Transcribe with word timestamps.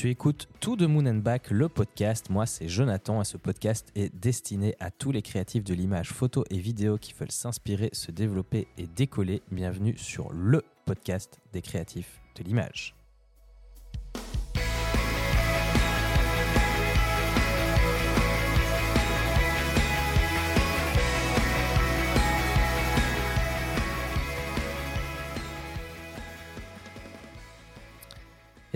Tu 0.00 0.08
écoutes 0.08 0.48
Tout 0.60 0.76
de 0.76 0.86
Moon 0.86 1.12
Back, 1.16 1.50
le 1.50 1.68
podcast. 1.68 2.30
Moi, 2.30 2.46
c'est 2.46 2.68
Jonathan 2.68 3.20
et 3.20 3.26
ce 3.26 3.36
podcast 3.36 3.92
est 3.94 4.08
destiné 4.18 4.74
à 4.80 4.90
tous 4.90 5.12
les 5.12 5.20
créatifs 5.20 5.62
de 5.62 5.74
l'image, 5.74 6.08
photo 6.08 6.42
et 6.48 6.56
vidéo 6.56 6.96
qui 6.96 7.12
veulent 7.12 7.30
s'inspirer, 7.30 7.90
se 7.92 8.10
développer 8.10 8.66
et 8.78 8.86
décoller. 8.86 9.42
Bienvenue 9.52 9.98
sur 9.98 10.32
le 10.32 10.62
podcast 10.86 11.38
des 11.52 11.60
créatifs 11.60 12.22
de 12.36 12.44
l'image. 12.44 12.94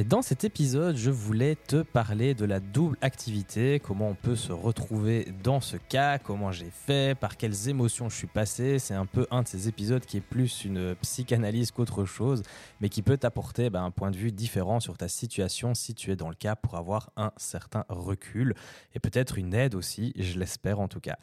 Dans 0.04 0.22
cet 0.22 0.44
épisode, 0.44 0.96
je 0.96 1.10
voulais 1.10 1.56
te 1.56 1.82
parler 1.82 2.34
de 2.34 2.44
la 2.44 2.60
double 2.60 2.96
activité, 3.00 3.80
comment 3.80 4.10
on 4.10 4.14
peut 4.14 4.36
se 4.36 4.52
retrouver 4.52 5.32
dans 5.42 5.60
ce 5.60 5.76
cas, 5.76 6.18
comment 6.18 6.52
j'ai 6.52 6.70
fait, 6.70 7.18
par 7.18 7.36
quelles 7.36 7.68
émotions 7.68 8.08
je 8.08 8.16
suis 8.16 8.26
passé. 8.26 8.78
C'est 8.78 8.94
un 8.94 9.06
peu 9.06 9.26
un 9.30 9.42
de 9.42 9.48
ces 9.48 9.68
épisodes 9.68 10.04
qui 10.04 10.18
est 10.18 10.20
plus 10.20 10.64
une 10.64 10.94
psychanalyse 10.96 11.70
qu'autre 11.70 12.04
chose, 12.04 12.42
mais 12.80 12.88
qui 12.88 13.02
peut 13.02 13.16
t'apporter 13.16 13.70
ben, 13.70 13.84
un 13.84 13.90
point 13.90 14.10
de 14.10 14.16
vue 14.16 14.32
différent 14.32 14.78
sur 14.78 14.98
ta 14.98 15.08
situation 15.08 15.74
si 15.74 15.94
tu 15.94 16.10
es 16.10 16.16
dans 16.16 16.28
le 16.28 16.34
cas 16.34 16.54
pour 16.54 16.76
avoir 16.76 17.10
un 17.16 17.32
certain 17.36 17.84
recul 17.88 18.54
et 18.94 18.98
peut-être 18.98 19.38
une 19.38 19.54
aide 19.54 19.74
aussi, 19.74 20.12
je 20.16 20.38
l'espère 20.38 20.80
en 20.80 20.88
tout 20.88 21.00
cas. 21.00 21.16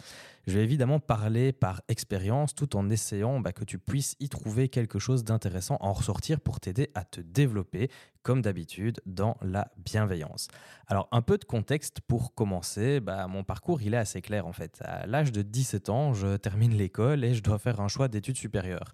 Je 0.48 0.57
vais 0.57 0.63
évidemment 0.63 0.99
parler 0.99 1.51
par 1.51 1.81
expérience 1.87 2.55
tout 2.55 2.75
en 2.75 2.89
essayant 2.89 3.39
bah, 3.39 3.53
que 3.53 3.63
tu 3.63 3.77
puisses 3.77 4.15
y 4.20 4.27
trouver 4.27 4.70
quelque 4.70 4.98
chose 4.98 5.23
d'intéressant, 5.23 5.77
en 5.81 5.93
ressortir 5.93 6.39
pour 6.39 6.59
t'aider 6.59 6.89
à 6.95 7.03
te 7.03 7.21
développer, 7.21 7.91
comme 8.23 8.41
d'habitude, 8.41 9.02
dans 9.05 9.38
la 9.41 9.71
bienveillance. 9.77 10.48
Alors, 10.88 11.07
un 11.12 11.21
peu 11.21 11.38
de 11.38 11.45
contexte 11.45 12.02
pour 12.02 12.34
commencer. 12.34 12.99
Bah, 12.99 13.27
mon 13.27 13.43
parcours, 13.43 13.82
il 13.82 13.93
est 13.93 13.98
assez 13.98 14.21
clair 14.21 14.48
en 14.48 14.54
fait. 14.54 14.82
À 14.84 15.07
l'âge 15.07 15.32
de 15.32 15.41
17 15.41 15.90
ans, 15.90 16.13
je 16.13 16.37
termine 16.37 16.76
l'école 16.76 17.23
et 17.23 17.34
je 17.34 17.41
dois 17.41 17.60
faire 17.60 17.79
un 17.79 17.87
choix 17.87 18.07
d'études 18.07 18.37
supérieures. 18.37 18.91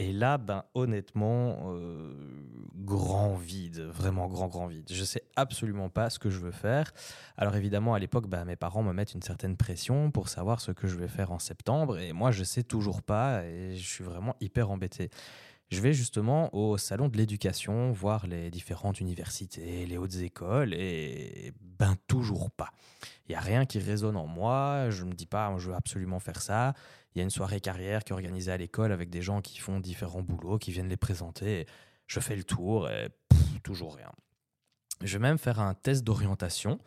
Et 0.00 0.12
là, 0.12 0.38
ben, 0.38 0.62
honnêtement, 0.74 1.72
euh, 1.72 2.12
grand 2.76 3.34
vide, 3.34 3.80
vraiment 3.80 4.28
grand, 4.28 4.46
grand 4.46 4.68
vide. 4.68 4.88
Je 4.88 5.02
sais 5.02 5.24
absolument 5.34 5.88
pas 5.88 6.08
ce 6.08 6.20
que 6.20 6.30
je 6.30 6.38
veux 6.38 6.52
faire. 6.52 6.92
Alors 7.36 7.56
évidemment, 7.56 7.94
à 7.94 7.98
l'époque, 7.98 8.28
ben, 8.28 8.44
mes 8.44 8.54
parents 8.54 8.84
me 8.84 8.92
mettent 8.92 9.14
une 9.14 9.22
certaine 9.22 9.56
pression 9.56 10.12
pour 10.12 10.28
savoir 10.28 10.60
ce 10.60 10.70
que 10.70 10.86
je 10.86 10.96
vais 10.96 11.08
faire 11.08 11.32
en 11.32 11.40
septembre. 11.40 11.98
Et 11.98 12.12
moi, 12.12 12.30
je 12.30 12.44
sais 12.44 12.62
toujours 12.62 13.02
pas 13.02 13.44
et 13.44 13.74
je 13.74 13.86
suis 13.86 14.04
vraiment 14.04 14.36
hyper 14.40 14.70
embêté. 14.70 15.10
Je 15.70 15.82
vais 15.82 15.92
justement 15.92 16.54
au 16.54 16.78
salon 16.78 17.08
de 17.08 17.18
l'éducation 17.18 17.92
voir 17.92 18.26
les 18.26 18.50
différentes 18.50 19.00
universités, 19.00 19.84
les 19.84 19.98
hautes 19.98 20.16
écoles, 20.16 20.72
et 20.72 21.52
ben 21.78 21.94
toujours 22.06 22.50
pas. 22.50 22.70
Il 23.26 23.32
n'y 23.32 23.36
a 23.36 23.40
rien 23.40 23.66
qui 23.66 23.78
résonne 23.78 24.16
en 24.16 24.26
moi, 24.26 24.88
je 24.88 25.04
ne 25.04 25.10
me 25.10 25.14
dis 25.14 25.26
pas 25.26 25.54
je 25.58 25.68
veux 25.68 25.74
absolument 25.74 26.20
faire 26.20 26.40
ça. 26.40 26.72
Il 27.14 27.18
y 27.18 27.20
a 27.20 27.24
une 27.24 27.30
soirée 27.30 27.60
carrière 27.60 28.02
qui 28.02 28.12
est 28.12 28.14
organisée 28.14 28.50
à 28.50 28.56
l'école 28.56 28.92
avec 28.92 29.10
des 29.10 29.20
gens 29.20 29.42
qui 29.42 29.58
font 29.58 29.78
différents 29.78 30.22
boulots, 30.22 30.56
qui 30.56 30.72
viennent 30.72 30.88
les 30.88 30.96
présenter. 30.96 31.66
Je 32.06 32.20
fais 32.20 32.36
le 32.36 32.44
tour 32.44 32.88
et 32.88 33.08
toujours 33.62 33.94
rien. 33.94 34.10
Je 35.02 35.18
vais 35.18 35.22
même 35.22 35.38
faire 35.38 35.60
un 35.60 35.74
test 35.74 36.02
d'orientation. 36.02 36.78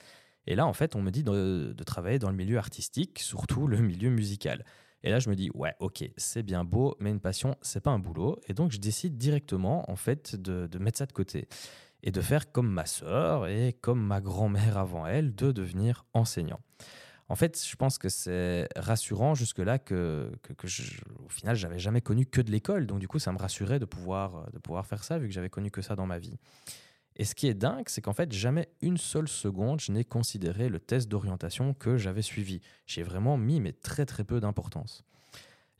Et 0.47 0.55
là, 0.55 0.65
en 0.65 0.73
fait, 0.73 0.95
on 0.95 1.03
me 1.03 1.11
dit 1.11 1.23
de, 1.23 1.73
de 1.77 1.83
travailler 1.83 2.17
dans 2.17 2.31
le 2.31 2.35
milieu 2.35 2.57
artistique, 2.57 3.19
surtout 3.19 3.67
le 3.67 3.77
milieu 3.77 4.09
musical. 4.09 4.65
Et 5.03 5.09
là, 5.09 5.19
je 5.19 5.29
me 5.29 5.35
dis, 5.35 5.49
ouais, 5.53 5.73
ok, 5.79 6.03
c'est 6.17 6.43
bien 6.43 6.63
beau, 6.63 6.95
mais 6.99 7.09
une 7.09 7.19
passion, 7.19 7.55
c'est 7.61 7.81
pas 7.81 7.91
un 7.91 7.99
boulot. 7.99 8.39
Et 8.47 8.53
donc, 8.53 8.71
je 8.71 8.77
décide 8.77 9.17
directement, 9.17 9.89
en 9.89 9.95
fait, 9.95 10.35
de, 10.35 10.77
mettre 10.77 10.99
ça 10.99 11.05
de 11.05 11.13
côté 11.13 11.47
et 12.03 12.11
de 12.11 12.21
faire 12.21 12.51
comme 12.51 12.69
ma 12.69 12.85
sœur 12.85 13.47
et 13.47 13.73
comme 13.81 14.01
ma 14.03 14.21
grand-mère 14.21 14.77
avant 14.77 15.05
elle, 15.05 15.33
de 15.35 15.51
devenir 15.51 16.05
enseignant. 16.13 16.59
En 17.29 17.35
fait, 17.35 17.63
je 17.65 17.75
pense 17.75 17.97
que 17.97 18.09
c'est 18.09 18.67
rassurant 18.75 19.35
jusque-là 19.35 19.79
que, 19.79 20.31
que, 20.41 20.53
que 20.53 20.67
je, 20.67 20.99
au 21.25 21.29
final, 21.29 21.55
j'avais 21.55 21.79
jamais 21.79 22.01
connu 22.01 22.25
que 22.25 22.41
de 22.41 22.51
l'école. 22.51 22.85
Donc, 22.85 22.99
du 22.99 23.07
coup, 23.07 23.19
ça 23.19 23.31
me 23.31 23.37
rassurait 23.37 23.79
de 23.79 23.85
pouvoir, 23.85 24.51
de 24.51 24.59
pouvoir 24.59 24.85
faire 24.85 25.03
ça, 25.03 25.17
vu 25.17 25.27
que 25.27 25.33
j'avais 25.33 25.49
connu 25.49 25.71
que 25.71 25.81
ça 25.81 25.95
dans 25.95 26.05
ma 26.05 26.19
vie. 26.19 26.37
Et 27.21 27.23
ce 27.23 27.35
qui 27.35 27.45
est 27.45 27.53
dingue, 27.53 27.87
c'est 27.87 28.01
qu'en 28.01 28.13
fait, 28.13 28.31
jamais 28.31 28.67
une 28.81 28.97
seule 28.97 29.27
seconde, 29.27 29.79
je 29.79 29.91
n'ai 29.91 30.03
considéré 30.03 30.69
le 30.69 30.79
test 30.79 31.07
d'orientation 31.07 31.75
que 31.75 31.95
j'avais 31.95 32.23
suivi. 32.23 32.61
J'ai 32.87 33.03
vraiment 33.03 33.37
mis, 33.37 33.59
mais 33.61 33.73
très 33.73 34.07
très 34.07 34.23
peu 34.23 34.39
d'importance. 34.39 35.05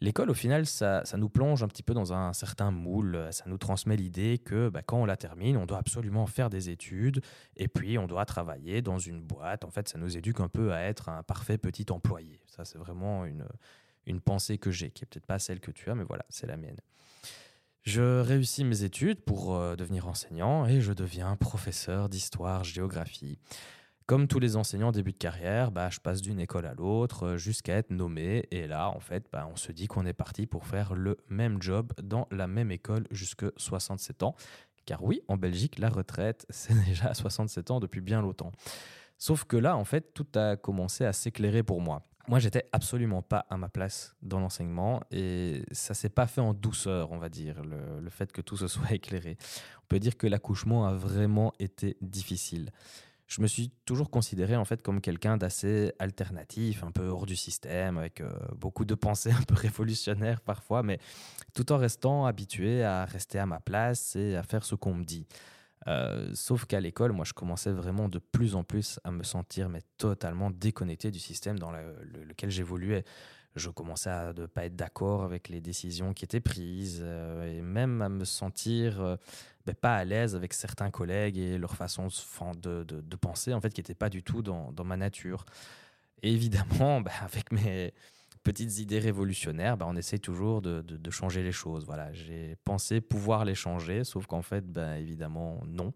L'école, 0.02 0.30
au 0.30 0.36
final, 0.36 0.68
ça, 0.68 1.04
ça, 1.04 1.18
nous 1.18 1.30
plonge 1.30 1.64
un 1.64 1.68
petit 1.68 1.82
peu 1.82 1.96
dans 1.96 2.14
un 2.14 2.34
certain 2.34 2.70
moule. 2.70 3.28
Ça 3.32 3.46
nous 3.48 3.58
transmet 3.58 3.96
l'idée 3.96 4.38
que 4.38 4.70
bah, 4.70 4.84
quand 4.84 5.02
on 5.02 5.06
la 5.06 5.18
termine, 5.18 5.58
on 5.58 5.66
doit 5.66 5.80
absolument 5.80 6.28
faire 6.28 6.52
des 6.52 6.70
études 6.70 7.24
et 7.58 7.68
puis 7.68 7.98
on 7.98 8.06
doit 8.06 8.26
travailler 8.26 8.84
dans 8.84 9.00
une 9.00 9.20
boîte. 9.20 9.66
En 9.66 9.72
fait, 9.72 9.90
ça 9.90 9.98
nous 9.98 10.16
éduque 10.16 10.42
un 10.42 10.48
peu 10.48 10.72
à 10.74 10.82
être 10.82 11.10
un 11.10 11.24
parfait 11.24 11.58
petit 11.58 11.88
employé. 11.92 12.40
Ça, 12.46 12.66
c'est 12.66 12.78
vraiment 12.78 13.26
une, 13.26 13.48
une 14.06 14.22
pensée 14.22 14.60
que 14.60 14.70
j'ai, 14.70 14.92
qui 14.92 15.06
est 15.06 15.08
peut-être 15.08 15.26
pas 15.26 15.40
celle 15.40 15.60
que 15.60 15.72
tu 15.72 15.90
as, 15.90 15.96
mais 15.96 16.04
voilà, 16.04 16.24
c'est 16.30 16.46
la 16.46 16.58
mienne. 16.58 16.78
Je 17.84 18.22
réussis 18.22 18.64
mes 18.64 18.84
études 18.84 19.22
pour 19.22 19.56
euh, 19.56 19.76
devenir 19.76 20.08
enseignant 20.08 20.68
et 20.68 20.82
je 20.82 20.94
deviens 20.94 21.36
professeur 21.36 22.10
d'histoire, 22.10 22.64
géographie. 22.64 23.40
Comme 24.06 24.28
tous 24.28 24.38
les 24.38 24.56
enseignants 24.56 24.90
en 24.90 24.92
début 24.92 25.14
de 25.14 25.18
carrière, 25.18 25.72
bah, 25.72 25.90
je 25.90 26.00
passe 26.00 26.22
d'une 26.22 26.40
école 26.40 26.68
à 26.68 26.76
l'autre 26.76 27.26
euh, 27.26 27.38
jusqu'à 27.38 27.78
être 27.78 27.90
nommé. 27.90 28.46
Et 28.52 28.68
là, 28.68 28.90
en 28.90 29.00
fait, 29.00 29.26
bah, 29.32 29.48
on 29.52 29.56
se 29.56 29.72
dit 29.72 29.88
qu'on 29.88 30.06
est 30.06 30.14
parti 30.14 30.46
pour 30.46 30.68
faire 30.68 30.94
le 30.94 31.18
même 31.28 31.60
job 31.60 31.92
dans 32.04 32.28
la 32.30 32.46
même 32.46 32.72
école 32.72 33.08
jusque 33.10 33.46
67 33.58 34.22
ans. 34.22 34.36
Car 34.86 35.04
oui, 35.04 35.24
en 35.28 35.38
Belgique, 35.38 35.80
la 35.80 35.90
retraite, 35.90 36.46
c'est 36.52 36.76
déjà 36.86 37.08
à 37.08 37.14
67 37.16 37.72
ans 37.72 37.80
depuis 37.80 38.02
bien 38.02 38.22
longtemps. 38.22 38.52
Sauf 39.18 39.44
que 39.46 39.58
là, 39.58 39.76
en 39.76 39.86
fait, 39.86 40.14
tout 40.14 40.28
a 40.36 40.56
commencé 40.56 41.04
à 41.04 41.14
s'éclairer 41.14 41.64
pour 41.64 41.82
moi. 41.82 42.04
Moi, 42.28 42.40
j'étais 42.40 42.66
absolument 42.72 43.22
pas 43.22 43.46
à 43.50 43.58
ma 43.58 43.70
place 43.70 44.16
dans 44.22 44.40
l'enseignement 44.40 45.02
et 45.12 45.64
ça 45.72 45.94
s'est 45.94 46.10
pas 46.10 46.28
fait 46.28 46.42
en 46.42 46.54
douceur, 46.54 47.12
on 47.12 47.18
va 47.18 47.30
dire, 47.30 47.62
le, 47.64 48.10
fait 48.10 48.32
que 48.32 48.42
tout 48.42 48.58
se 48.58 48.68
soit 48.68 48.92
éclairé. 48.92 49.38
On 49.84 49.88
peut 49.88 50.00
dire 50.00 50.18
que 50.18 50.28
l'accouchement 50.28 50.86
a 50.86 50.94
vraiment 50.94 51.54
été 51.60 51.98
difficile. 52.02 52.70
Je 53.28 53.42
me 53.42 53.48
suis 53.48 53.72
toujours 53.86 54.10
considéré 54.10 54.58
en 54.58 54.66
fait 54.66 54.82
comme 54.82 55.00
quelqu'un 55.00 55.38
d'assez 55.38 55.94
alternatif, 56.00 56.84
un 56.84 56.92
peu 56.92 57.08
hors 57.08 57.26
du 57.26 57.38
système, 57.38 57.98
avec 57.98 58.20
euh, 58.20 58.30
beaucoup 58.58 58.84
de 58.84 58.94
pensées 58.94 59.32
un 59.40 59.44
peu 59.44 59.56
révolutionnaires 59.56 60.42
parfois, 60.42 60.84
mais 60.84 61.00
tout 61.54 61.72
en 61.72 61.78
restant 61.78 62.26
habitué 62.26 62.84
à 62.84 63.06
rester 63.06 63.40
à 63.40 63.46
ma 63.46 63.62
place 63.62 64.16
et 64.18 64.36
à 64.36 64.44
faire 64.44 64.66
ce 64.66 64.76
qu'on 64.76 64.94
me 64.94 65.06
dit. 65.06 65.28
Euh, 65.88 66.30
sauf 66.34 66.66
qu'à 66.66 66.80
l'école, 66.80 67.12
moi, 67.12 67.26
je 67.26 67.34
commençais 67.34 67.72
vraiment 67.72 68.08
de 68.08 68.20
plus 68.20 68.56
en 68.56 68.64
plus 68.64 69.00
à 69.04 69.12
me 69.12 69.24
sentir 69.24 69.70
mais 69.70 69.82
totalement 69.98 70.52
déconnecté 70.52 71.12
du 71.12 71.20
système 71.20 71.58
dans 71.58 71.72
le, 71.72 71.96
le, 72.04 72.24
lequel 72.24 72.50
j'évoluais. 72.50 73.04
Je 73.56 73.70
commençais 73.70 74.10
à 74.10 74.32
ne 74.32 74.46
pas 74.46 74.66
être 74.66 74.78
d'accord 74.78 75.24
avec 75.24 75.50
les 75.50 75.60
décisions 75.60 76.14
qui 76.14 76.24
étaient 76.24 76.40
prises 76.40 77.02
euh, 77.04 77.58
et 77.58 77.62
même 77.62 78.02
à 78.02 78.08
me 78.08 78.24
sentir 78.24 79.02
euh, 79.02 79.18
ben, 79.66 79.76
pas 79.76 79.96
à 79.96 80.06
l'aise 80.06 80.36
avec 80.36 80.54
certains 80.54 80.90
collègues 80.90 81.38
et 81.38 81.58
leur 81.58 81.76
façon 81.76 82.08
de, 82.56 83.16
penser, 83.18 83.54
en 83.54 83.60
fait, 83.60 83.74
qui 83.74 83.82
n'était 83.82 83.96
pas 83.96 84.10
du 84.10 84.24
tout 84.24 84.42
dans, 84.42 84.74
ma 84.86 84.96
nature. 84.96 85.46
Évidemment, 86.24 87.02
ben, 87.02 87.12
avec 87.22 87.52
mes 87.52 87.94
petites 88.44 88.80
idées 88.80 89.00
révolutionnaires, 89.00 89.78
bah, 89.78 89.86
on 89.88 89.96
essaye 89.96 90.20
toujours 90.20 90.62
de, 90.62 91.10
changer 91.10 91.44
les 91.44 91.52
choses. 91.52 91.86
Voilà, 91.86 92.12
j'ai 92.14 92.56
pensé 92.64 93.02
pouvoir 93.02 93.46
les 93.46 93.56
changer, 93.56 94.04
sauf 94.04 94.28
qu'en 94.28 94.42
fait, 94.42 94.66
bah, 94.66 94.98
évidemment, 95.00 95.62
non. 95.68 95.94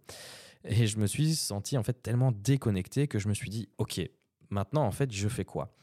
Et 0.63 0.87
je 0.87 0.97
me 0.97 1.07
suis 1.07 1.35
senti 1.35 1.77
en 1.77 1.83
fait 1.83 2.01
tellement 2.01 2.31
déconnecté 2.31 3.07
que 3.07 3.19
je 3.19 3.27
me 3.27 3.33
suis 3.33 3.49
dit, 3.49 3.69
ok, 3.77 4.01
maintenant 4.49 4.83
en 4.83 4.91
fait, 4.91 5.11
je 5.11 5.27
fais 5.27 5.45
quoi? 5.45 5.75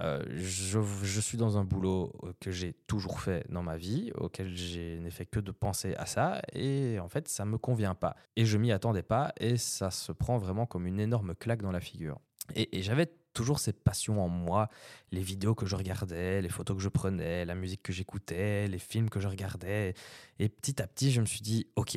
Euh, 0.00 0.22
je, 0.36 1.20
suis 1.20 1.38
dans 1.38 1.58
un 1.58 1.64
boulot 1.64 2.12
que 2.40 2.52
j'ai 2.52 2.72
toujours 2.86 3.20
fait 3.20 3.44
dans 3.50 3.62
ma 3.62 3.76
vie, 3.76 4.12
auquel 4.14 4.54
je 4.54 4.98
n'ai 4.98 5.10
fait 5.10 5.26
que 5.26 5.40
de 5.40 5.50
penser 5.50 5.94
à 5.96 6.06
ça, 6.06 6.40
et 6.52 6.98
en 7.00 7.08
fait, 7.08 7.26
ça 7.26 7.44
me 7.44 7.58
convient 7.58 7.94
pas. 7.94 8.14
Et 8.36 8.44
je 8.44 8.58
m'y 8.58 8.70
attendais 8.70 9.02
pas, 9.02 9.32
et 9.40 9.56
ça 9.56 9.90
se 9.90 10.12
prend 10.12 10.38
vraiment 10.38 10.66
comme 10.66 10.86
une 10.86 11.00
énorme 11.00 11.34
claque 11.34 11.62
dans 11.62 11.72
la 11.72 11.80
figure. 11.80 12.20
Et, 12.54 12.78
et 12.78 12.82
j'avais 12.82 13.10
toujours 13.38 13.60
cette 13.60 13.84
passion 13.84 14.20
en 14.20 14.28
moi, 14.28 14.68
les 15.12 15.22
vidéos 15.22 15.54
que 15.54 15.64
je 15.64 15.76
regardais, 15.76 16.42
les 16.42 16.48
photos 16.48 16.76
que 16.76 16.82
je 16.82 16.88
prenais, 16.88 17.44
la 17.44 17.54
musique 17.54 17.84
que 17.84 17.92
j'écoutais, 17.92 18.66
les 18.66 18.80
films 18.80 19.08
que 19.08 19.20
je 19.20 19.28
regardais. 19.28 19.94
Et 20.40 20.48
petit 20.48 20.82
à 20.82 20.88
petit, 20.88 21.12
je 21.12 21.20
me 21.20 21.26
suis 21.26 21.40
dit, 21.40 21.68
ok, 21.76 21.96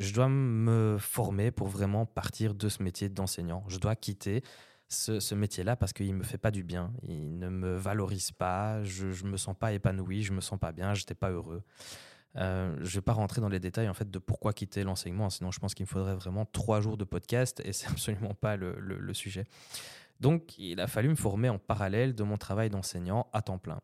je 0.00 0.12
dois 0.12 0.28
me 0.28 0.96
former 0.98 1.52
pour 1.52 1.68
vraiment 1.68 2.06
partir 2.06 2.54
de 2.54 2.68
ce 2.68 2.82
métier 2.82 3.08
d'enseignant. 3.08 3.62
Je 3.68 3.78
dois 3.78 3.94
quitter 3.94 4.42
ce, 4.88 5.32
métier-là 5.36 5.76
parce 5.76 5.92
qu'il 5.92 6.12
me 6.12 6.24
fait 6.24 6.38
pas 6.38 6.50
du 6.50 6.64
bien. 6.64 6.92
Il 7.04 7.38
ne 7.38 7.48
me 7.48 7.76
valorise 7.76 8.32
pas. 8.32 8.82
Je, 8.82 9.06
ne 9.24 9.30
me 9.30 9.36
sens 9.36 9.54
pas 9.56 9.72
épanoui. 9.72 10.24
Je 10.24 10.32
me 10.32 10.40
sens 10.40 10.58
pas 10.58 10.72
bien. 10.72 10.92
J'étais 10.94 11.14
pas 11.14 11.30
heureux. 11.30 11.62
Euh, 12.36 12.76
je 12.80 12.96
vais 12.96 13.02
pas 13.02 13.12
rentrer 13.12 13.40
dans 13.40 13.48
les 13.48 13.60
détails 13.60 13.88
en 13.88 13.94
fait 13.94 14.10
de 14.10 14.18
pourquoi 14.18 14.52
quitter 14.52 14.82
l'enseignement. 14.82 15.30
Sinon, 15.30 15.52
je 15.52 15.60
pense 15.60 15.74
qu'il 15.74 15.84
me 15.84 15.88
faudrait 15.88 16.16
vraiment 16.16 16.46
trois 16.46 16.80
jours 16.80 16.96
de 16.96 17.04
podcast 17.04 17.62
et 17.64 17.72
c'est 17.72 17.86
absolument 17.90 18.34
pas 18.34 18.56
le 18.56 19.14
sujet. 19.14 19.44
Donc, 20.20 20.58
il 20.58 20.80
a 20.80 20.86
fallu 20.86 21.08
me 21.08 21.14
former 21.14 21.48
en 21.48 21.58
parallèle 21.58 22.14
de 22.14 22.22
mon 22.22 22.36
travail 22.36 22.70
d'enseignant 22.70 23.28
à 23.32 23.42
temps 23.42 23.58
plein. 23.58 23.80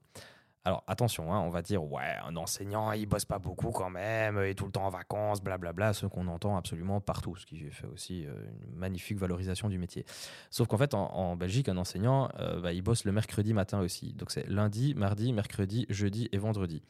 Alors 0.67 0.83
attention, 0.89 1.33
hein, 1.33 1.39
on 1.39 1.49
va 1.49 1.63
dire 1.63 1.85
ouais, 1.85 2.17
un 2.27 2.35
enseignant 2.35 2.91
il 2.91 3.07
bosse 3.07 3.25
pas 3.25 3.39
beaucoup 3.39 3.71
quand 3.71 3.89
même, 3.89 4.43
et 4.43 4.57
tout 4.57 4.65
le 4.65 4.73
temps 4.73 4.87
en 4.87 4.91
vacances, 4.91 5.41
blablabla, 5.41 5.93
ce 5.93 6.07
qu'on 6.07 6.27
entend 6.27 6.57
absolument 6.57 7.01
partout, 7.01 7.37
ce 7.37 7.47
qui 7.47 7.71
fait 7.71 7.87
aussi 7.87 8.27
euh, 8.27 8.33
une 8.69 8.77
magnifique 8.77 9.17
valorisation 9.17 9.69
du 9.69 9.79
métier. 9.79 10.05
Sauf 10.51 10.67
qu'en 10.67 10.77
fait 10.77 10.93
en, 10.93 11.37
Belgique, 11.37 11.69
un 11.69 11.77
enseignant, 11.77 12.31
euh, 12.41 12.61
bah, 12.61 12.73
il 12.73 12.83
bosse 12.83 13.05
le 13.05 13.13
mercredi 13.13 13.55
matin 13.55 13.79
aussi. 13.79 14.13
Donc 14.15 14.33
c'est 14.33 14.49
lundi, 14.49 14.93
mardi, 14.97 15.33
mercredi, 15.33 15.87
jeudi 15.89 16.29
et 16.33 16.39
vendredi. 16.39 16.83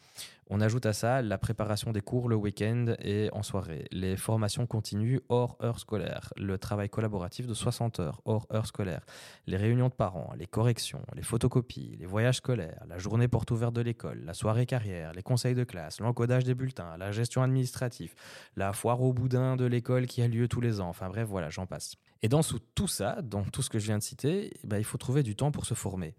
On 0.49 0.61
ajoute 0.61 0.87
à 0.87 0.93
ça 0.93 1.23
la 1.23 1.38
préparation 1.38 1.90
des 1.90 2.00
cours 2.00 2.28
le 2.28 2.37
week-end 2.37 2.94
et 3.00 3.28
en 3.32 3.43
soirée, 3.43 3.87
les 3.90 4.17
formations 4.17 4.64
continues 4.64 5.20
hors 5.28 5.58
heures 5.61 5.81
scolaires, 5.81 6.32
le 6.37 6.56
travail 6.56 6.88
collaboratif 6.88 7.49
de 7.49 7.55
60 7.55 7.99
heures 7.99 8.20
hors 8.25 8.46
heures 8.52 8.67
scolaires, 8.67 9.05
les 9.49 9.56
réunions 9.56 9.88
de 9.88 9.93
parents, 9.93 10.32
les 10.38 10.46
corrections, 10.46 11.02
les 11.17 11.25
photocopies, 11.25 11.96
les 11.99 12.06
voyages 12.06 12.37
scolaires, 12.37 12.84
la 12.88 12.96
journée 12.96 13.26
porte 13.26 13.50
ouverte 13.50 13.65
de 13.72 13.80
l'école, 13.80 14.22
la 14.24 14.34
soirée 14.34 14.66
carrière, 14.66 15.12
les 15.12 15.22
conseils 15.22 15.54
de 15.54 15.64
classe, 15.64 16.00
l'encodage 16.00 16.44
des 16.44 16.54
bulletins, 16.54 16.96
la 16.96 17.12
gestion 17.12 17.42
administrative, 17.42 18.14
la 18.56 18.72
foire 18.72 19.00
au 19.02 19.12
boudin 19.12 19.56
de 19.56 19.64
l'école 19.64 20.06
qui 20.06 20.22
a 20.22 20.28
lieu 20.28 20.48
tous 20.48 20.60
les 20.60 20.80
ans, 20.80 20.88
enfin 20.88 21.08
bref, 21.08 21.28
voilà, 21.28 21.50
j'en 21.50 21.66
passe. 21.66 21.96
Et 22.22 22.28
dans 22.28 22.40
tout 22.74 22.88
ça, 22.88 23.20
dans 23.22 23.44
tout 23.44 23.62
ce 23.62 23.70
que 23.70 23.78
je 23.78 23.86
viens 23.86 23.98
de 23.98 24.02
citer, 24.02 24.50
eh 24.62 24.66
ben, 24.66 24.78
il 24.78 24.84
faut 24.84 24.98
trouver 24.98 25.22
du 25.22 25.36
temps 25.36 25.50
pour 25.50 25.66
se 25.66 25.74
former. 25.74 26.14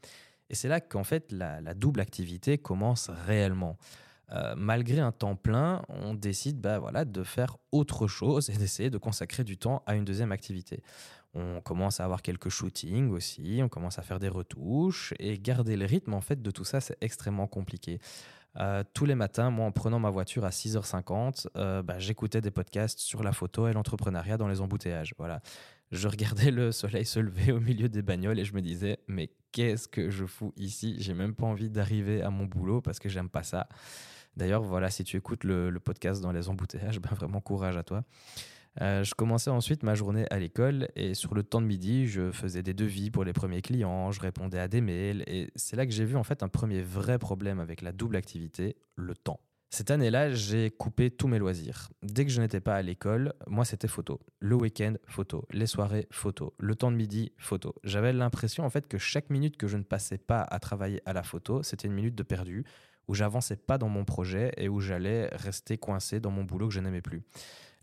Et 0.49 0.55
c'est 0.55 0.67
là 0.67 0.79
qu'en 0.79 1.03
fait 1.03 1.31
la, 1.31 1.73
double 1.73 1.99
activité 1.99 2.57
commence 2.57 3.09
réellement. 3.09 3.77
Euh, 4.33 4.55
malgré 4.57 4.99
un 4.99 5.13
temps 5.13 5.37
plein, 5.37 5.83
on 5.87 6.13
décide 6.13 6.59
bah, 6.59 6.81
de 7.05 7.23
faire 7.23 7.57
autre 7.71 8.07
chose 8.07 8.49
et 8.49 8.57
d'essayer 8.57 8.89
de 8.89 8.97
consacrer 8.97 9.45
du 9.45 9.57
temps 9.57 9.83
à 9.85 9.95
une 9.95 10.03
deuxième 10.03 10.33
activité. 10.33 10.83
On 11.39 11.61
commence 11.61 11.99
à 11.99 12.03
avoir 12.03 12.23
quelques 12.23 12.49
shootings 12.49 13.11
aussi, 13.11 13.59
on 13.63 13.69
commence 13.69 13.99
à 13.99 14.01
faire 14.01 14.19
des 14.19 14.27
retouches 14.27 15.13
et 15.19 15.37
garder 15.37 15.75
le 15.75 15.85
rythme 15.85 16.15
en 16.15 16.21
fait 16.21 16.41
de 16.41 16.49
tout 16.49 16.63
ça, 16.63 16.81
c'est 16.81 16.97
extrêmement 16.99 17.45
compliqué. 17.45 17.99
Euh, 18.59 18.83
tous 18.93 19.05
les 19.05 19.13
matins, 19.13 19.51
moi, 19.51 19.67
en 19.67 19.71
prenant 19.71 19.99
ma 19.99 20.09
voiture 20.09 20.43
à 20.45 20.49
6h50, 20.49 21.47
euh, 21.55 21.83
bah, 21.83 21.99
j'écoutais 21.99 22.41
des 22.41 22.49
podcasts 22.49 22.99
sur 22.99 23.21
la 23.21 23.31
photo 23.31 23.67
et 23.67 23.73
l'entrepreneuriat 23.73 24.37
dans 24.37 24.47
les 24.47 24.61
embouteillages. 24.61 25.13
Voilà. 25.19 25.41
Je 25.91 26.07
regardais 26.07 26.49
le 26.49 26.71
soleil 26.71 27.05
se 27.05 27.19
lever 27.19 27.51
au 27.51 27.59
milieu 27.59 27.87
des 27.87 28.01
bagnoles 28.01 28.39
et 28.39 28.45
je 28.45 28.53
me 28.53 28.61
disais, 28.61 28.97
mais 29.07 29.29
qu'est-ce 29.51 29.87
que 29.87 30.09
je 30.09 30.25
fous 30.25 30.53
ici? 30.57 30.95
J'ai 30.99 31.13
même 31.13 31.35
pas 31.35 31.45
envie 31.45 31.69
d'arriver 31.69 32.23
à 32.23 32.31
mon 32.31 32.45
boulot 32.45 32.81
parce 32.81 32.99
que 32.99 33.09
j'aime 33.09 33.29
pas 33.29 33.43
ça. 33.43 33.67
D'ailleurs, 34.35 34.63
voilà, 34.63 34.89
si 34.89 35.03
tu 35.03 35.17
écoutes 35.17 35.43
le, 35.43 35.71
podcast 35.79 36.21
dans 36.21 36.31
les 36.31 36.49
embouteillages, 36.49 36.99
ben 37.01 37.09
vraiment 37.15 37.41
courage 37.41 37.77
à 37.77 37.83
toi. 37.83 38.03
Euh, 38.81 39.03
je 39.03 39.15
commençais 39.15 39.49
ensuite 39.49 39.83
ma 39.83 39.95
journée 39.95 40.25
à 40.29 40.37
l'école 40.37 40.89
et 40.95 41.13
sur 41.13 41.33
le 41.33 41.43
temps 41.43 41.61
de 41.61 41.65
midi, 41.65 42.07
je 42.07 42.31
faisais 42.31 42.61
des 42.61 42.73
devis 42.73 43.09
pour 43.09 43.23
les 43.23 43.33
premiers 43.33 43.61
clients, 43.61 44.11
je 44.11 44.19
répondais 44.19 44.59
à 44.59 44.67
des 44.67 44.81
mails 44.81 45.23
et 45.27 45.49
c'est 45.55 45.75
là 45.75 45.85
que 45.85 45.91
j'ai 45.91 46.05
vu 46.05 46.15
en 46.15 46.23
fait 46.23 46.43
un 46.43 46.47
premier 46.47 46.81
vrai 46.81 47.17
problème 47.17 47.59
avec 47.59 47.81
la 47.81 47.91
double 47.91 48.15
activité, 48.15 48.75
le 48.95 49.15
temps. 49.15 49.39
Cette 49.69 49.91
année-là, 49.91 50.31
j'ai 50.31 50.71
coupé 50.71 51.11
tous 51.11 51.27
mes 51.27 51.39
loisirs. 51.39 51.89
Dès 52.01 52.25
que 52.25 52.31
je 52.31 52.39
n'étais 52.39 52.61
pas 52.61 52.75
à 52.75 52.81
l'école, 52.81 53.33
moi 53.47 53.65
c'était 53.65 53.89
photo. 53.89 54.21
Le 54.39 54.55
week-end, 54.55 54.93
photo. 55.07 55.45
Les 55.51 55.65
soirées, 55.65 56.07
photo. 56.09 56.53
Le 56.57 56.73
temps 56.73 56.89
de 56.89 56.95
midi, 56.95 57.33
photo. 57.37 57.75
J'avais 57.83 58.13
l'impression 58.13 58.63
en 58.63 58.69
fait 58.69 58.87
que 58.87 58.97
chaque 58.97 59.29
minute 59.29 59.57
que 59.57 59.67
je 59.67 59.75
ne 59.75 59.83
passais 59.83 60.17
pas 60.17 60.41
à 60.41 60.59
travailler 60.59 61.01
à 61.05 61.11
la 61.11 61.23
photo, 61.23 61.63
c'était 61.63 61.87
une 61.87 61.93
minute 61.93 62.15
de 62.15 62.23
perdu 62.23 62.63
où 63.09 63.13
j'avançais 63.13 63.57
pas 63.57 63.77
dans 63.77 63.89
mon 63.89 64.05
projet 64.05 64.51
et 64.57 64.69
où 64.69 64.79
j'allais 64.79 65.27
rester 65.33 65.77
coincé 65.77 66.19
dans 66.19 66.31
mon 66.31 66.43
boulot 66.43 66.67
que 66.67 66.73
je 66.73 66.79
n'aimais 66.79 67.01
plus. 67.01 67.23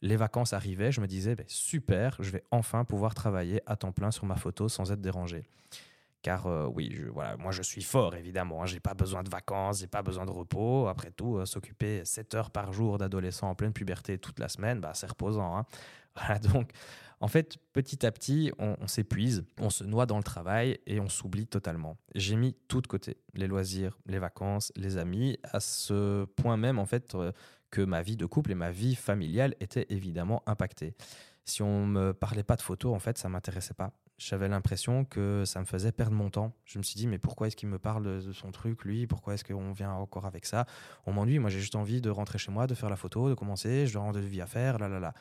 Les 0.04 0.16
vacances 0.16 0.52
arrivaient, 0.52 0.92
je 0.92 1.00
me 1.00 1.06
disais 1.06 1.34
ben, 1.34 1.46
super, 1.48 2.18
je 2.20 2.30
vais 2.30 2.44
enfin 2.50 2.84
pouvoir 2.84 3.14
travailler 3.14 3.62
à 3.64 3.74
temps 3.74 3.90
plein 3.90 4.10
sur 4.10 4.26
ma 4.26 4.36
photo 4.36 4.68
sans 4.68 4.92
être 4.92 5.00
dérangé. 5.00 5.48
Car 6.20 6.46
euh, 6.46 6.66
oui, 6.66 6.94
voilà, 7.10 7.38
moi 7.38 7.52
je 7.52 7.62
suis 7.62 7.82
fort 7.82 8.14
évidemment, 8.14 8.62
hein. 8.62 8.66
j'ai 8.66 8.80
pas 8.80 8.92
besoin 8.92 9.22
de 9.22 9.30
vacances, 9.30 9.80
j'ai 9.80 9.86
pas 9.86 10.02
besoin 10.02 10.26
de 10.26 10.30
repos. 10.30 10.88
Après 10.88 11.10
tout, 11.10 11.38
euh, 11.38 11.46
s'occuper 11.46 12.04
7 12.04 12.34
heures 12.34 12.50
par 12.50 12.70
jour 12.74 12.98
d'adolescents 12.98 13.48
en 13.48 13.54
pleine 13.54 13.72
puberté 13.72 14.18
toute 14.18 14.38
la 14.40 14.50
semaine, 14.50 14.78
bah, 14.78 14.92
c'est 14.92 15.06
reposant. 15.06 15.56
Hein. 15.56 16.38
Donc 16.52 16.72
en 17.20 17.28
fait, 17.28 17.56
petit 17.72 18.04
à 18.04 18.12
petit, 18.12 18.52
on, 18.58 18.86
s'épuise, 18.86 19.46
on 19.58 19.70
se 19.70 19.84
noie 19.84 20.04
dans 20.04 20.18
le 20.18 20.22
travail 20.22 20.78
et 20.86 21.00
on 21.00 21.08
s'oublie 21.08 21.46
totalement. 21.46 21.96
J'ai 22.14 22.36
mis 22.36 22.54
tout 22.68 22.82
de 22.82 22.86
côté, 22.86 23.16
les 23.32 23.46
loisirs, 23.46 23.98
les 24.04 24.18
vacances, 24.18 24.70
les 24.76 24.98
amis, 24.98 25.38
à 25.44 25.60
ce 25.60 26.26
point 26.36 26.58
même 26.58 26.78
en 26.78 26.84
fait 26.84 27.14
euh, 27.14 27.32
que 27.74 27.82
ma 27.82 28.02
vie 28.02 28.16
de 28.16 28.24
couple 28.24 28.52
et 28.52 28.54
ma 28.54 28.70
vie 28.70 28.94
familiale 28.94 29.56
étaient 29.58 29.86
évidemment 29.88 30.44
impactées. 30.46 30.94
Si 31.44 31.60
on 31.60 31.86
me 31.86 32.12
parlait 32.12 32.44
pas 32.44 32.54
de 32.54 32.62
photos, 32.62 32.94
en 32.94 33.00
fait, 33.00 33.18
ça 33.18 33.28
m'intéressait 33.28 33.74
pas. 33.74 33.90
J'avais 34.16 34.46
l'impression 34.46 35.04
que 35.04 35.42
ça 35.44 35.58
me 35.58 35.64
faisait 35.64 35.90
perdre 35.90 36.14
mon 36.14 36.30
temps. 36.30 36.52
Je 36.64 36.78
me 36.78 36.84
suis 36.84 36.94
dit, 36.94 37.08
mais 37.08 37.18
pourquoi 37.18 37.48
est-ce 37.48 37.56
qu'il 37.56 37.68
me 37.68 37.80
parle 37.80 38.22
de 38.22 38.32
son 38.32 38.52
truc, 38.52 38.84
lui? 38.84 39.08
Pourquoi 39.08 39.34
est-ce 39.34 39.42
qu'on 39.42 39.72
vient 39.72 39.90
encore 39.90 40.24
avec 40.24 40.46
ça? 40.46 40.66
On 41.04 41.12
m'ennuie. 41.12 41.40
Moi, 41.40 41.50
j'ai 41.50 41.58
juste 41.58 41.74
envie 41.74 42.00
de 42.00 42.10
rentrer 42.10 42.38
chez 42.38 42.52
moi, 42.52 42.68
de 42.68 42.74
faire 42.74 42.90
la 42.90 42.96
photo, 42.96 43.28
de 43.28 43.34
commencer. 43.34 43.88
Je 43.88 43.94
dois 43.94 44.02
rendre 44.02 44.20
de 44.20 44.24
vie 44.24 44.40
à 44.40 44.46
faire, 44.46 44.78
là, 44.78 44.88
là, 44.88 45.00
là. 45.00 45.12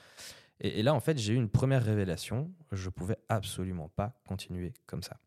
Et, 0.59 0.83
là, 0.83 0.93
en 0.93 0.99
fait, 0.99 1.17
j'ai 1.17 1.33
eu 1.33 1.37
une 1.37 1.49
première 1.49 1.83
révélation. 1.83 2.51
Je 2.71 2.91
pouvais 2.91 3.17
absolument 3.29 3.89
pas 3.89 4.13
continuer 4.27 4.73
comme 4.85 5.01
ça. 5.01 5.17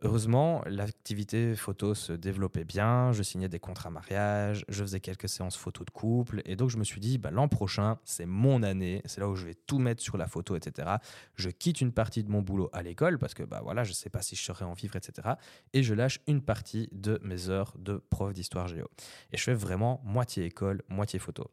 Heureusement, 0.00 0.62
l'activité 0.66 1.56
photo 1.56 1.92
se 1.92 2.12
développait 2.12 2.64
bien, 2.64 3.10
je 3.10 3.24
signais 3.24 3.48
des 3.48 3.58
contrats 3.58 3.90
mariage, 3.90 4.64
je 4.68 4.82
faisais 4.84 5.00
quelques 5.00 5.28
séances 5.28 5.56
photos 5.56 5.86
de 5.86 5.90
couple, 5.90 6.40
et 6.44 6.54
donc 6.54 6.70
je 6.70 6.76
me 6.76 6.84
suis 6.84 7.00
dit, 7.00 7.18
bah, 7.18 7.32
l'an 7.32 7.48
prochain, 7.48 7.98
c'est 8.04 8.24
mon 8.24 8.62
année, 8.62 9.02
c'est 9.06 9.20
là 9.20 9.28
où 9.28 9.34
je 9.34 9.44
vais 9.44 9.54
tout 9.54 9.80
mettre 9.80 10.00
sur 10.00 10.16
la 10.16 10.28
photo, 10.28 10.54
etc. 10.54 10.88
Je 11.34 11.50
quitte 11.50 11.80
une 11.80 11.90
partie 11.90 12.22
de 12.22 12.30
mon 12.30 12.42
boulot 12.42 12.70
à 12.72 12.82
l'école, 12.82 13.18
parce 13.18 13.34
que 13.34 13.42
bah, 13.42 13.60
voilà, 13.64 13.82
je 13.82 13.90
ne 13.90 13.94
sais 13.94 14.08
pas 14.08 14.22
si 14.22 14.36
je 14.36 14.42
serai 14.42 14.64
en 14.64 14.72
vivre, 14.72 14.94
etc. 14.94 15.30
Et 15.72 15.82
je 15.82 15.94
lâche 15.94 16.20
une 16.28 16.42
partie 16.42 16.88
de 16.92 17.18
mes 17.24 17.48
heures 17.48 17.74
de 17.76 18.00
prof 18.08 18.32
d'histoire 18.32 18.68
géo. 18.68 18.86
Et 19.32 19.36
je 19.36 19.42
fais 19.42 19.54
vraiment 19.54 20.00
moitié 20.04 20.44
école, 20.44 20.82
moitié 20.88 21.18
photo. 21.18 21.50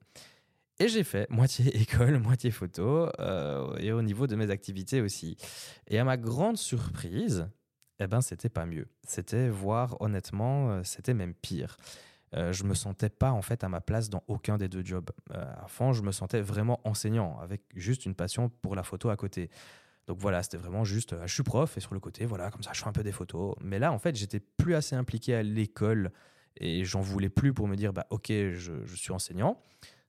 Et 0.77 0.87
j'ai 0.87 1.03
fait 1.03 1.27
moitié 1.31 1.75
école, 1.81 2.19
moitié 2.19 2.51
photo, 2.51 3.09
euh, 3.19 3.75
et 3.79 3.91
au 3.91 4.03
niveau 4.03 4.27
de 4.27 4.35
mes 4.35 4.51
activités 4.51 5.01
aussi. 5.01 5.35
Et 5.87 5.97
à 5.97 6.03
ma 6.03 6.17
grande 6.17 6.57
surprise, 6.57 7.47
eh 7.99 8.07
ben, 8.07 8.21
c'était 8.21 8.49
pas 8.49 8.65
mieux. 8.65 8.87
C'était, 9.07 9.49
voire 9.49 9.99
honnêtement, 10.01 10.71
euh, 10.71 10.83
c'était 10.83 11.13
même 11.13 11.33
pire. 11.33 11.77
Euh, 12.33 12.51
je 12.51 12.63
me 12.65 12.73
sentais 12.73 13.09
pas 13.09 13.31
en 13.31 13.41
fait 13.41 13.63
à 13.63 13.69
ma 13.69 13.79
place 13.81 14.09
dans 14.09 14.23
aucun 14.27 14.57
des 14.57 14.67
deux 14.67 14.83
jobs. 14.83 15.09
Euh, 15.31 15.53
avant, 15.63 15.93
je 15.93 16.01
me 16.01 16.11
sentais 16.11 16.41
vraiment 16.41 16.81
enseignant, 16.83 17.39
avec 17.39 17.61
juste 17.75 18.05
une 18.05 18.15
passion 18.15 18.49
pour 18.49 18.75
la 18.75 18.83
photo 18.83 19.09
à 19.09 19.15
côté. 19.15 19.49
Donc 20.07 20.19
voilà, 20.19 20.43
c'était 20.43 20.57
vraiment 20.57 20.83
juste, 20.83 21.15
je 21.25 21.33
suis 21.33 21.43
prof 21.43 21.77
et 21.77 21.79
sur 21.79 21.93
le 21.93 21.99
côté, 21.99 22.25
voilà, 22.25 22.51
comme 22.51 22.61
ça, 22.61 22.71
je 22.73 22.81
fais 22.81 22.87
un 22.87 22.91
peu 22.91 23.03
des 23.03 23.11
photos. 23.11 23.55
Mais 23.61 23.79
là, 23.79 23.91
en 23.91 23.97
fait, 23.97 24.15
j'étais 24.15 24.39
plus 24.39 24.75
assez 24.75 24.95
impliqué 24.95 25.33
à 25.33 25.41
l'école 25.41 26.11
et 26.57 26.85
j'en 26.85 27.01
voulais 27.01 27.29
plus 27.29 27.53
pour 27.53 27.67
me 27.67 27.75
dire, 27.75 27.91
bah 27.91 28.05
ok, 28.11 28.27
je 28.27 28.95
suis 28.95 29.11
enseignant. 29.11 29.59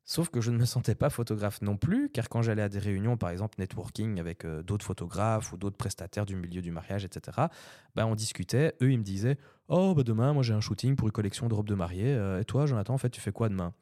Sauf 0.08 0.29
que 0.31 0.41
je 0.41 0.53
ne 0.53 0.56
me 0.56 0.64
sentais 0.64 0.94
pas 0.94 1.11
photographe 1.11 1.61
non 1.62 1.76
plus, 1.76 2.08
car 2.11 2.29
quand 2.29 2.41
j'allais 2.41 2.62
à 2.62 2.69
des 2.69 2.79
réunions, 2.79 3.17
par 3.17 3.31
exemple 3.31 3.56
networking 3.58 4.20
avec 4.20 4.44
euh, 4.44 4.62
d'autres 4.62 4.87
photographes 4.87 5.53
ou 5.53 5.56
d'autres 5.56 5.76
prestataires 5.76 6.25
du 6.25 6.37
milieu 6.37 6.62
du 6.62 6.70
mariage, 6.70 7.04
etc., 7.04 7.49
ben 7.97 8.07
on 8.07 8.14
discutait. 8.14 8.75
Eux, 8.81 8.92
ils 8.92 8.99
me 8.99 9.02
disaient 9.02 9.37
Oh, 9.66 9.95
bah 9.97 10.04
demain, 10.04 10.33
moi 10.33 10.45
j'ai 10.45 10.54
un 10.54 10.61
shooting 10.61 10.95
pour 10.95 11.09
une 11.09 11.12
collection 11.12 11.49
de 11.49 11.54
robes 11.54 11.66
de 11.66 11.75
mariée. 11.75 12.14
Euh, 12.14 12.40
et 12.40 12.45
toi, 12.45 12.66
Jonathan, 12.66 12.95
en 12.95 12.99
fait, 12.99 13.11
tu 13.11 13.21
fais 13.21 13.33
quoi 13.33 13.49
demain? 13.49 13.75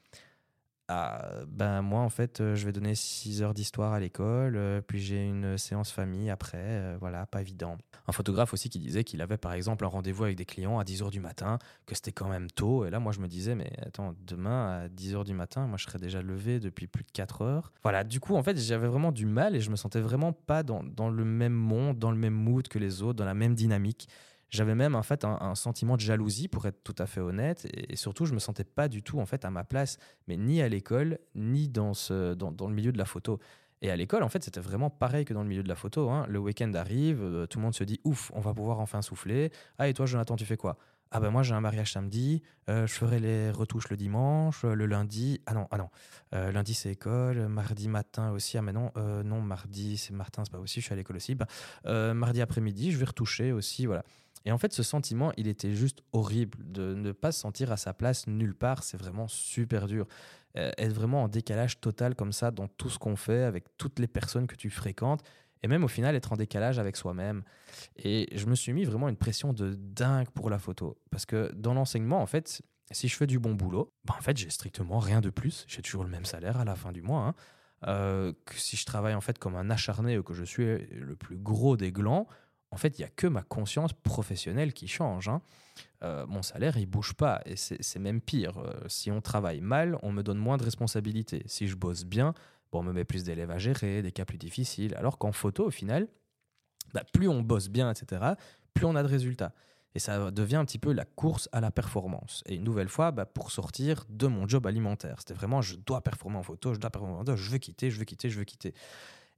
Ah, 0.89 1.31
ben 1.49 1.81
moi 1.81 2.01
en 2.01 2.11
fait 2.11 2.43
euh, 2.43 2.55
je 2.55 2.67
vais 2.67 2.73
donner 2.73 2.95
6 2.95 3.43
heures 3.43 3.55
d'histoire 3.55 3.95
à 3.95 4.01
l'école, 4.01 4.57
euh, 4.57 4.83
puis 4.87 5.01
j'ai 5.01 5.27
une 5.27 5.57
séance 5.57 5.91
famille 5.91 6.29
après, 6.29 6.59
euh, 6.61 6.97
voilà, 7.01 7.25
pas 7.25 7.41
évident. 7.41 7.79
Un 8.07 8.13
photographe 8.13 8.53
aussi 8.53 8.69
qui 8.69 8.79
disait 8.79 9.03
qu'il 9.03 9.23
avait 9.23 9.39
par 9.39 9.55
exemple 9.55 9.87
un 9.87 9.89
rendez-vous 9.89 10.25
avec 10.25 10.37
des 10.37 10.45
clients 10.45 10.79
à 10.79 10.85
10 10.85 11.01
heures 11.03 11.11
du 11.11 11.21
matin, 11.21 11.59
que 11.87 11.95
c'était 11.95 12.13
quand 12.13 12.29
même 12.29 12.51
tôt, 12.51 12.85
et 12.85 12.91
là 12.91 13.01
moi 13.01 13.13
je 13.13 13.21
me 13.21 13.29
disais 13.29 13.55
mais 13.55 13.73
attends, 13.81 14.15
demain 14.27 14.83
à 14.85 14.89
10 14.91 15.15
heures 15.15 15.25
du 15.25 15.33
matin, 15.33 15.67
moi 15.67 15.79
je 15.79 15.85
serais 15.85 15.99
déjà 15.99 16.21
levé 16.21 16.61
depuis 16.61 16.87
plus 16.87 17.05
de 17.05 17.11
4 17.13 17.41
heures. 17.41 17.73
Voilà, 17.83 18.05
du 18.05 18.21
coup 18.21 18.35
en 18.37 18.43
fait 18.43 18.59
j'avais 18.59 18.89
vraiment 18.89 19.11
du 19.11 19.25
mal 19.25 19.57
et 19.57 19.61
je 19.61 19.71
me 19.71 19.77
sentais 19.77 20.01
vraiment 20.01 20.35
pas 20.35 20.63
dans, 20.63 20.83
dans 20.83 21.09
le 21.09 21.25
même 21.25 21.55
monde, 21.55 21.99
dans 21.99 22.11
le 22.11 22.19
même 22.19 22.35
mood 22.35 22.69
que 22.69 22.79
les 22.79 23.01
autres, 23.01 23.15
dans 23.15 23.25
la 23.25 23.35
même 23.35 23.55
dynamique. 23.55 24.07
J'avais 24.55 24.77
même 24.77 24.95
en 24.95 25.03
fait 25.03 25.25
un, 25.25 25.57
sentiment 25.57 25.97
de 25.97 26.01
jalousie 26.01 26.47
pour 26.47 26.65
être 26.67 26.85
tout 26.85 26.95
à 26.99 27.07
fait 27.07 27.21
honnête 27.21 27.67
et, 27.73 27.97
surtout 27.97 28.25
je 28.25 28.35
me 28.35 28.39
sentais 28.39 28.63
pas 28.63 28.87
du 28.87 29.03
tout 29.03 29.19
en 29.19 29.27
fait 29.27 29.45
à 29.45 29.51
ma 29.51 29.65
place, 29.65 29.99
mais 30.29 30.37
ni 30.37 30.63
à 30.63 30.69
l'école 30.69 31.19
ni 31.35 31.69
dans, 31.69 31.93
le 32.11 32.73
milieu 32.73 32.93
de 32.93 32.99
la 32.99 33.05
photo. 33.05 33.41
Et 33.83 33.91
à 33.91 33.97
l'école, 33.97 34.23
en 34.23 34.29
fait, 34.29 34.45
c'était 34.45 34.61
vraiment 34.61 34.91
pareil 34.91 35.25
que 35.25 35.35
dans 35.35 35.43
le 35.43 35.49
milieu 35.49 35.65
de 35.65 35.69
la 35.69 35.75
photo. 35.75 36.09
Hein. 36.09 36.25
Le 36.29 36.39
week-end 36.39 36.73
arrive, 36.75 37.21
euh, 37.21 37.47
tout 37.47 37.59
le 37.59 37.65
monde 37.65 37.75
se 37.75 37.83
dit 37.83 38.01
ouf, 38.05 38.31
on 38.33 38.41
va 38.41 38.55
pouvoir 38.55 38.79
enfin 38.79 39.03
souffler. 39.03 39.51
Ah, 39.77 39.89
et 39.89 39.93
toi, 39.93 40.07
Jonathan, 40.07 40.37
tu 40.37 40.47
fais 40.47 40.57
quoi? 40.57 40.79
Ah, 41.11 41.21
ben 41.21 41.31
moi, 41.31 41.43
j'ai 41.43 41.55
un 41.55 41.61
mariage 41.61 41.93
samedi, 41.93 42.43
euh, 42.69 42.87
je 42.87 42.93
ferai 42.95 43.19
les 43.19 43.51
retouches 43.51 43.89
le 43.91 43.97
dimanche, 43.97 44.63
le 44.63 44.87
lundi. 44.87 45.41
Ah 45.47 45.55
non, 45.55 45.67
ah 45.71 45.79
non. 45.79 45.91
Euh, 46.35 46.53
lundi, 46.53 46.75
c'est 46.75 46.93
école, 46.93 47.49
mardi 47.49 47.89
matin 47.89 48.31
aussi. 48.31 48.57
Ah, 48.57 48.63
mais 48.63 48.73
non, 48.73 48.93
non, 48.97 49.41
mardi, 49.41 49.97
c'est 49.97 50.13
Martin, 50.13 50.45
c'est 50.45 50.53
pas 50.53 50.61
aussi, 50.61 50.81
je 50.81 50.87
suis 50.87 50.93
à 50.93 50.97
l'école 50.97 51.17
aussi. 51.17 51.35
Bah, 51.35 51.47
mardi 52.15 52.41
après-midi, 52.41 52.93
je 52.93 52.99
vais 52.99 53.05
retoucher 53.05 53.53
aussi. 53.53 53.87
Voilà. 53.87 54.05
Et 54.45 54.53
en 54.53 54.59
fait, 54.59 54.73
ce 54.73 54.83
sentiment, 54.83 55.33
il 55.37 55.49
était 55.49 55.73
juste 55.73 56.03
horrible 56.13 56.59
de 56.63 56.95
ne 56.95 57.13
pas 57.13 57.33
se 57.33 57.41
sentir 57.41 57.73
à 57.73 57.77
sa 57.77 57.95
place 57.95 58.27
nulle 58.27 58.55
part. 58.55 58.83
C'est 58.83 58.99
vraiment 58.99 59.27
super 59.27 59.87
dur. 59.87 60.07
Euh, 60.57 60.71
être 60.79 60.93
vraiment 60.93 61.25
en 61.25 61.29
décalage 61.29 61.81
total 61.81 62.15
comme 62.15 62.33
ça 62.33 62.51
dans 62.51 62.69
tout 62.69 62.91
ce 62.91 62.99
qu'on 62.99 63.17
fait, 63.17 63.43
avec 63.43 63.65
toutes 63.79 63.99
les 63.99 64.07
personnes 64.07 64.47
que 64.47 64.55
tu 64.55 64.71
fréquentes, 64.71 65.23
et 65.63 65.69
même 65.69 65.83
au 65.83 65.89
final 65.89 66.15
être 66.15 66.33
en 66.33 66.37
décalage 66.37 66.79
avec 66.79 66.97
soi-même. 66.97 67.43
Et 67.97 68.29
je 68.37 68.47
me 68.47 68.55
suis 68.55 68.73
mis 68.73 68.85
vraiment 68.85 69.09
une 69.09 69.17
pression 69.17 69.53
de 69.53 69.75
dingue 69.75 70.29
pour 70.31 70.51
la 70.51 70.59
photo. 70.59 70.99
Parce 71.11 71.27
que 71.27 71.51
dans 71.55 71.75
l'enseignement, 71.75 72.21
en 72.21 72.27
fait, 72.27 72.63
Si 72.93 73.09
je 73.09 73.17
fais 73.17 73.27
du 73.27 73.39
bon 73.39 73.55
boulot, 73.55 73.95
bah 74.05 74.15
en 74.19 74.21
fait, 74.23 74.37
j'ai 74.37 74.51
strictement 74.51 74.99
rien 74.99 75.23
de 75.23 75.31
plus. 75.31 75.65
J'ai 75.69 75.81
toujours 75.81 76.05
le 76.05 76.11
même 76.11 76.27
salaire 76.27 76.59
à 76.59 76.67
la 76.67 76.77
fin 76.77 76.93
du 76.93 77.01
mois. 77.01 77.23
Hein. 77.29 77.35
Euh, 77.87 78.33
que 78.45 78.55
si 78.59 78.77
je 78.77 78.85
travaille 78.87 79.15
en 79.15 79.21
fait 79.21 79.39
comme 79.39 79.57
un 79.57 79.71
acharné 79.71 80.17
ou 80.19 80.23
que 80.23 80.35
je 80.35 80.45
suis 80.45 80.65
le 80.65 81.17
plus 81.17 81.37
gros 81.37 81.77
des 81.77 81.93
glands, 81.93 82.27
en 82.75 82.77
fait, 82.77 82.99
il 82.99 83.03
n'y 83.03 83.07
a 83.07 83.11
que 83.11 83.29
ma 83.29 83.43
conscience 83.43 83.93
professionnelle 83.93 84.73
qui 84.73 84.89
change. 84.89 85.29
Hein. 85.29 85.41
Euh, 86.03 86.27
mon 86.27 86.43
salaire, 86.43 86.77
il 86.77 86.87
bouge 86.87 87.15
pas. 87.15 87.41
Et 87.47 87.55
c'est 87.55 87.99
même 88.01 88.21
pire. 88.21 88.59
Euh, 88.59 88.73
si 88.89 89.13
on 89.13 89.21
travaille 89.21 89.61
mal, 89.61 89.97
on 90.03 90.11
me 90.11 90.23
donne 90.23 90.39
moins 90.39 90.57
de 90.57 90.65
responsabilités. 90.65 91.45
Si 91.47 91.69
je 91.69 91.77
bosse 91.77 92.05
bien, 92.05 92.35
bon, 92.73 92.81
on 92.81 92.83
me 92.83 92.93
met 92.93 93.05
plus 93.05 93.23
d'élèves 93.23 93.53
à 93.53 93.59
gérer, 93.59 94.03
des 94.03 94.11
cas 94.11 94.25
plus 94.25 94.39
difficiles. 94.39 94.97
Alors 94.97 95.19
qu'en 95.19 95.31
photo, 95.31 95.67
au 95.67 95.71
final, 95.71 96.09
bah, 96.93 97.05
plus 97.13 97.29
on 97.29 97.43
bosse 97.43 97.69
bien, 97.69 97.93
etc., 97.93 98.33
plus 98.75 98.87
on 98.87 98.97
a 98.97 99.05
de 99.05 99.09
résultats. 99.09 99.53
Et 99.95 100.01
ça 100.01 100.33
devient 100.33 100.57
un 100.57 100.65
petit 100.65 100.81
peu 100.81 100.93
la 100.93 101.05
course 101.05 101.49
à 101.53 101.61
la 101.61 101.71
performance. 101.71 102.43
Et 102.47 102.57
une 102.57 102.65
nouvelle 102.65 102.89
fois, 102.89 103.13
bah, 103.13 103.25
pour 103.25 103.53
sortir 103.53 104.05
de 104.09 104.27
mon 104.27 104.49
job 104.49 104.67
alimentaire. 104.67 105.21
C'était 105.21 105.35
vraiment, 105.35 105.63
je 105.63 105.77
dois 105.77 106.01
performer 106.01 106.39
en 106.39 106.43
photo, 106.43 106.75
je 106.75 106.81
dois 106.81 106.91
performer 106.91 107.15
en 107.15 107.19
photo, 107.19 107.37
je 107.37 107.51
veux 107.51 107.59
quitter, 107.59 107.93
je 107.93 108.01
veux 108.01 108.05
quitter, 108.05 108.31
je 108.31 108.39
veux 108.39 108.45
quitter. 108.45 108.75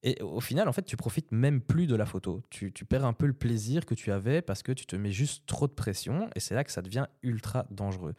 Et 0.07 0.23
au 0.23 0.41
final, 0.41 0.69
en 0.69 0.73
fait, 0.73 0.85
tu 0.85 0.97
profites 0.97 1.33
même 1.33 1.61
plus 1.61 1.89
de 1.89 1.97
la 1.97 2.07
photo. 2.07 2.41
Tu, 2.49 2.71
perds 2.71 3.05
un 3.05 3.13
peu 3.13 3.27
le 3.27 3.33
plaisir 3.33 3.85
que 3.85 3.95
tu 3.97 4.13
avais 4.13 4.41
parce 4.41 4.63
que 4.63 4.71
tu 4.71 4.87
te 4.87 4.95
mets 4.95 5.11
juste 5.11 5.47
trop 5.47 5.67
de 5.67 5.73
pression 5.73 6.31
et 6.37 6.41
c'est 6.41 6.55
là 6.55 6.63
que 6.63 6.71
ça 6.71 6.81
devient 6.81 7.07
ultra 7.25 7.67
dangereux. 7.73 8.15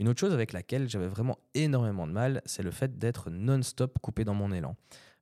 Une 0.00 0.08
autre 0.08 0.18
chose 0.18 0.34
avec 0.34 0.52
laquelle 0.52 0.88
j'avais 0.88 1.06
vraiment 1.06 1.38
énormément 1.54 2.08
de 2.08 2.12
mal, 2.12 2.42
c'est 2.44 2.64
le 2.64 2.72
fait 2.72 2.98
d'être 2.98 3.30
non-stop 3.30 4.00
coupé 4.00 4.24
dans 4.24 4.34
mon 4.34 4.50
élan. 4.50 4.76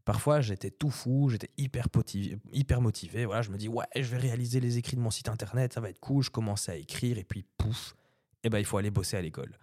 Parfois, 0.07 0.41
j'étais 0.41 0.71
tout 0.71 0.89
fou, 0.89 1.29
j'étais 1.29 1.51
hyper, 1.59 1.89
motivé, 1.95 2.39
hyper 2.51 2.81
motivé. 2.81 3.27
Voilà, 3.27 3.43
je 3.43 3.51
me 3.51 3.59
dis, 3.59 3.69
ouais, 3.69 3.85
je 3.95 4.11
vais 4.11 4.17
réaliser 4.17 4.59
les 4.59 4.79
écrits 4.79 4.97
de 4.97 5.03
mon 5.03 5.11
site 5.11 5.29
internet, 5.29 5.75
ça 5.75 5.83
va 5.83 5.91
être 5.91 6.01
cool. 6.01 6.23
Je 6.25 6.31
commençais 6.31 6.73
à 6.73 6.77
écrire 6.77 7.19
et 7.19 7.25
puis 7.25 7.45
pouf, 7.59 7.95
eh 8.43 8.49
ben, 8.49 8.59
il 8.59 8.65
faut 8.65 8.79
aller 8.79 8.91
bosser 8.91 9.19
à 9.19 9.21
l'école. 9.21 9.59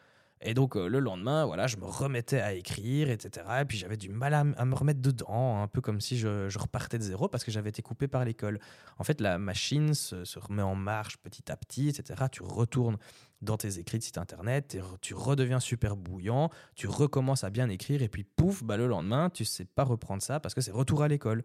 Et 0.45 0.53
donc 0.53 0.75
euh, 0.75 0.88
le 0.88 1.00
lendemain, 1.00 1.45
voilà, 1.45 1.67
je 1.67 1.77
me 1.77 1.85
remettais 1.85 2.41
à 2.41 2.53
écrire, 2.53 3.09
etc. 3.09 3.45
Et 3.62 3.65
puis 3.65 3.77
j'avais 3.77 3.95
du 3.95 4.09
mal 4.09 4.33
à, 4.33 4.43
me 4.43 4.75
remettre 4.75 5.01
dedans, 5.01 5.62
un 5.62 5.67
peu 5.67 5.79
comme 5.79 6.01
si 6.01 6.17
je, 6.17 6.57
repartais 6.57 6.97
de 6.97 7.03
zéro 7.03 7.29
parce 7.29 7.45
que 7.45 7.51
j'avais 7.51 7.69
été 7.69 7.81
coupé 7.81 8.07
par 8.07 8.25
l'école. 8.25 8.59
En 8.97 9.05
fait, 9.05 9.21
la 9.21 9.38
machine 9.38 9.93
se, 9.93 10.39
remet 10.39 10.62
en 10.62 10.75
marche 10.75 11.17
petit 11.17 11.50
à 11.50 11.55
petit, 11.55 11.88
etc. 11.88 12.25
Tu 12.29 12.43
retournes 12.43 12.97
dans 13.41 13.57
tes 13.57 13.79
écrits 13.79 14.00
de 14.00 14.03
site 14.03 14.17
internet, 14.17 14.77
tu 15.01 15.13
redeviens 15.13 15.59
super 15.59 15.95
bouillant, 15.95 16.50
tu 16.75 16.88
recommences 16.88 17.43
à 17.43 17.50
bien 17.50 17.69
écrire, 17.69 18.01
et 18.01 18.09
puis 18.09 18.23
pouf, 18.23 18.63
bah, 18.63 18.77
le 18.77 18.88
lendemain, 18.88 19.29
tu 19.29 19.43
sais 19.45 19.65
pas 19.65 19.83
reprendre 19.83 20.21
ça 20.21 20.39
parce 20.39 20.53
que 20.53 20.62
c'est 20.62 20.71
retour 20.71 21.03
à 21.03 21.07
l'école. 21.07 21.43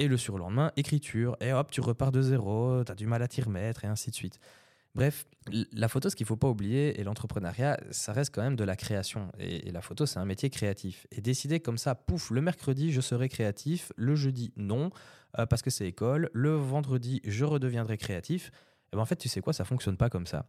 Et 0.00 0.06
le 0.06 0.16
surlendemain, 0.16 0.70
écriture, 0.76 1.36
et 1.40 1.52
hop, 1.52 1.72
tu 1.72 1.80
repars 1.80 2.12
de 2.12 2.22
zéro, 2.22 2.84
tu 2.84 2.92
as 2.92 2.94
du 2.94 3.06
mal 3.06 3.20
à 3.20 3.28
t'y 3.28 3.42
remettre, 3.42 3.84
et 3.84 3.88
ainsi 3.88 4.10
de 4.10 4.14
suite. 4.14 4.38
Bref, 4.98 5.26
la 5.72 5.86
photo, 5.86 6.10
ce 6.10 6.16
qu'il 6.16 6.24
ne 6.24 6.26
faut 6.26 6.36
pas 6.36 6.48
oublier, 6.48 7.00
et 7.00 7.04
l'entrepreneuriat, 7.04 7.78
ça 7.92 8.12
reste 8.12 8.34
quand 8.34 8.42
même 8.42 8.56
de 8.56 8.64
la 8.64 8.74
création. 8.74 9.30
Et, 9.38 9.70
la 9.70 9.80
photo, 9.80 10.06
c'est 10.06 10.18
un 10.18 10.24
métier 10.24 10.50
créatif. 10.50 11.06
Et 11.12 11.20
décider 11.20 11.60
comme 11.60 11.78
ça, 11.78 11.94
pouf, 11.94 12.32
le 12.32 12.40
mercredi, 12.40 12.90
je 12.90 13.00
serai 13.00 13.28
créatif, 13.28 13.92
le 13.94 14.16
jeudi, 14.16 14.52
non, 14.56 14.90
euh, 15.38 15.46
parce 15.46 15.62
que 15.62 15.70
c'est 15.70 15.86
école, 15.86 16.30
le 16.32 16.50
vendredi, 16.56 17.20
je 17.24 17.44
redeviendrai 17.44 17.96
créatif, 17.96 18.50
et 18.92 18.96
ben 18.96 19.02
en 19.02 19.04
fait, 19.04 19.14
tu 19.14 19.28
sais 19.28 19.40
quoi, 19.40 19.52
ça 19.52 19.64
fonctionne 19.64 19.96
pas 19.96 20.10
comme 20.10 20.26
ça. 20.26 20.46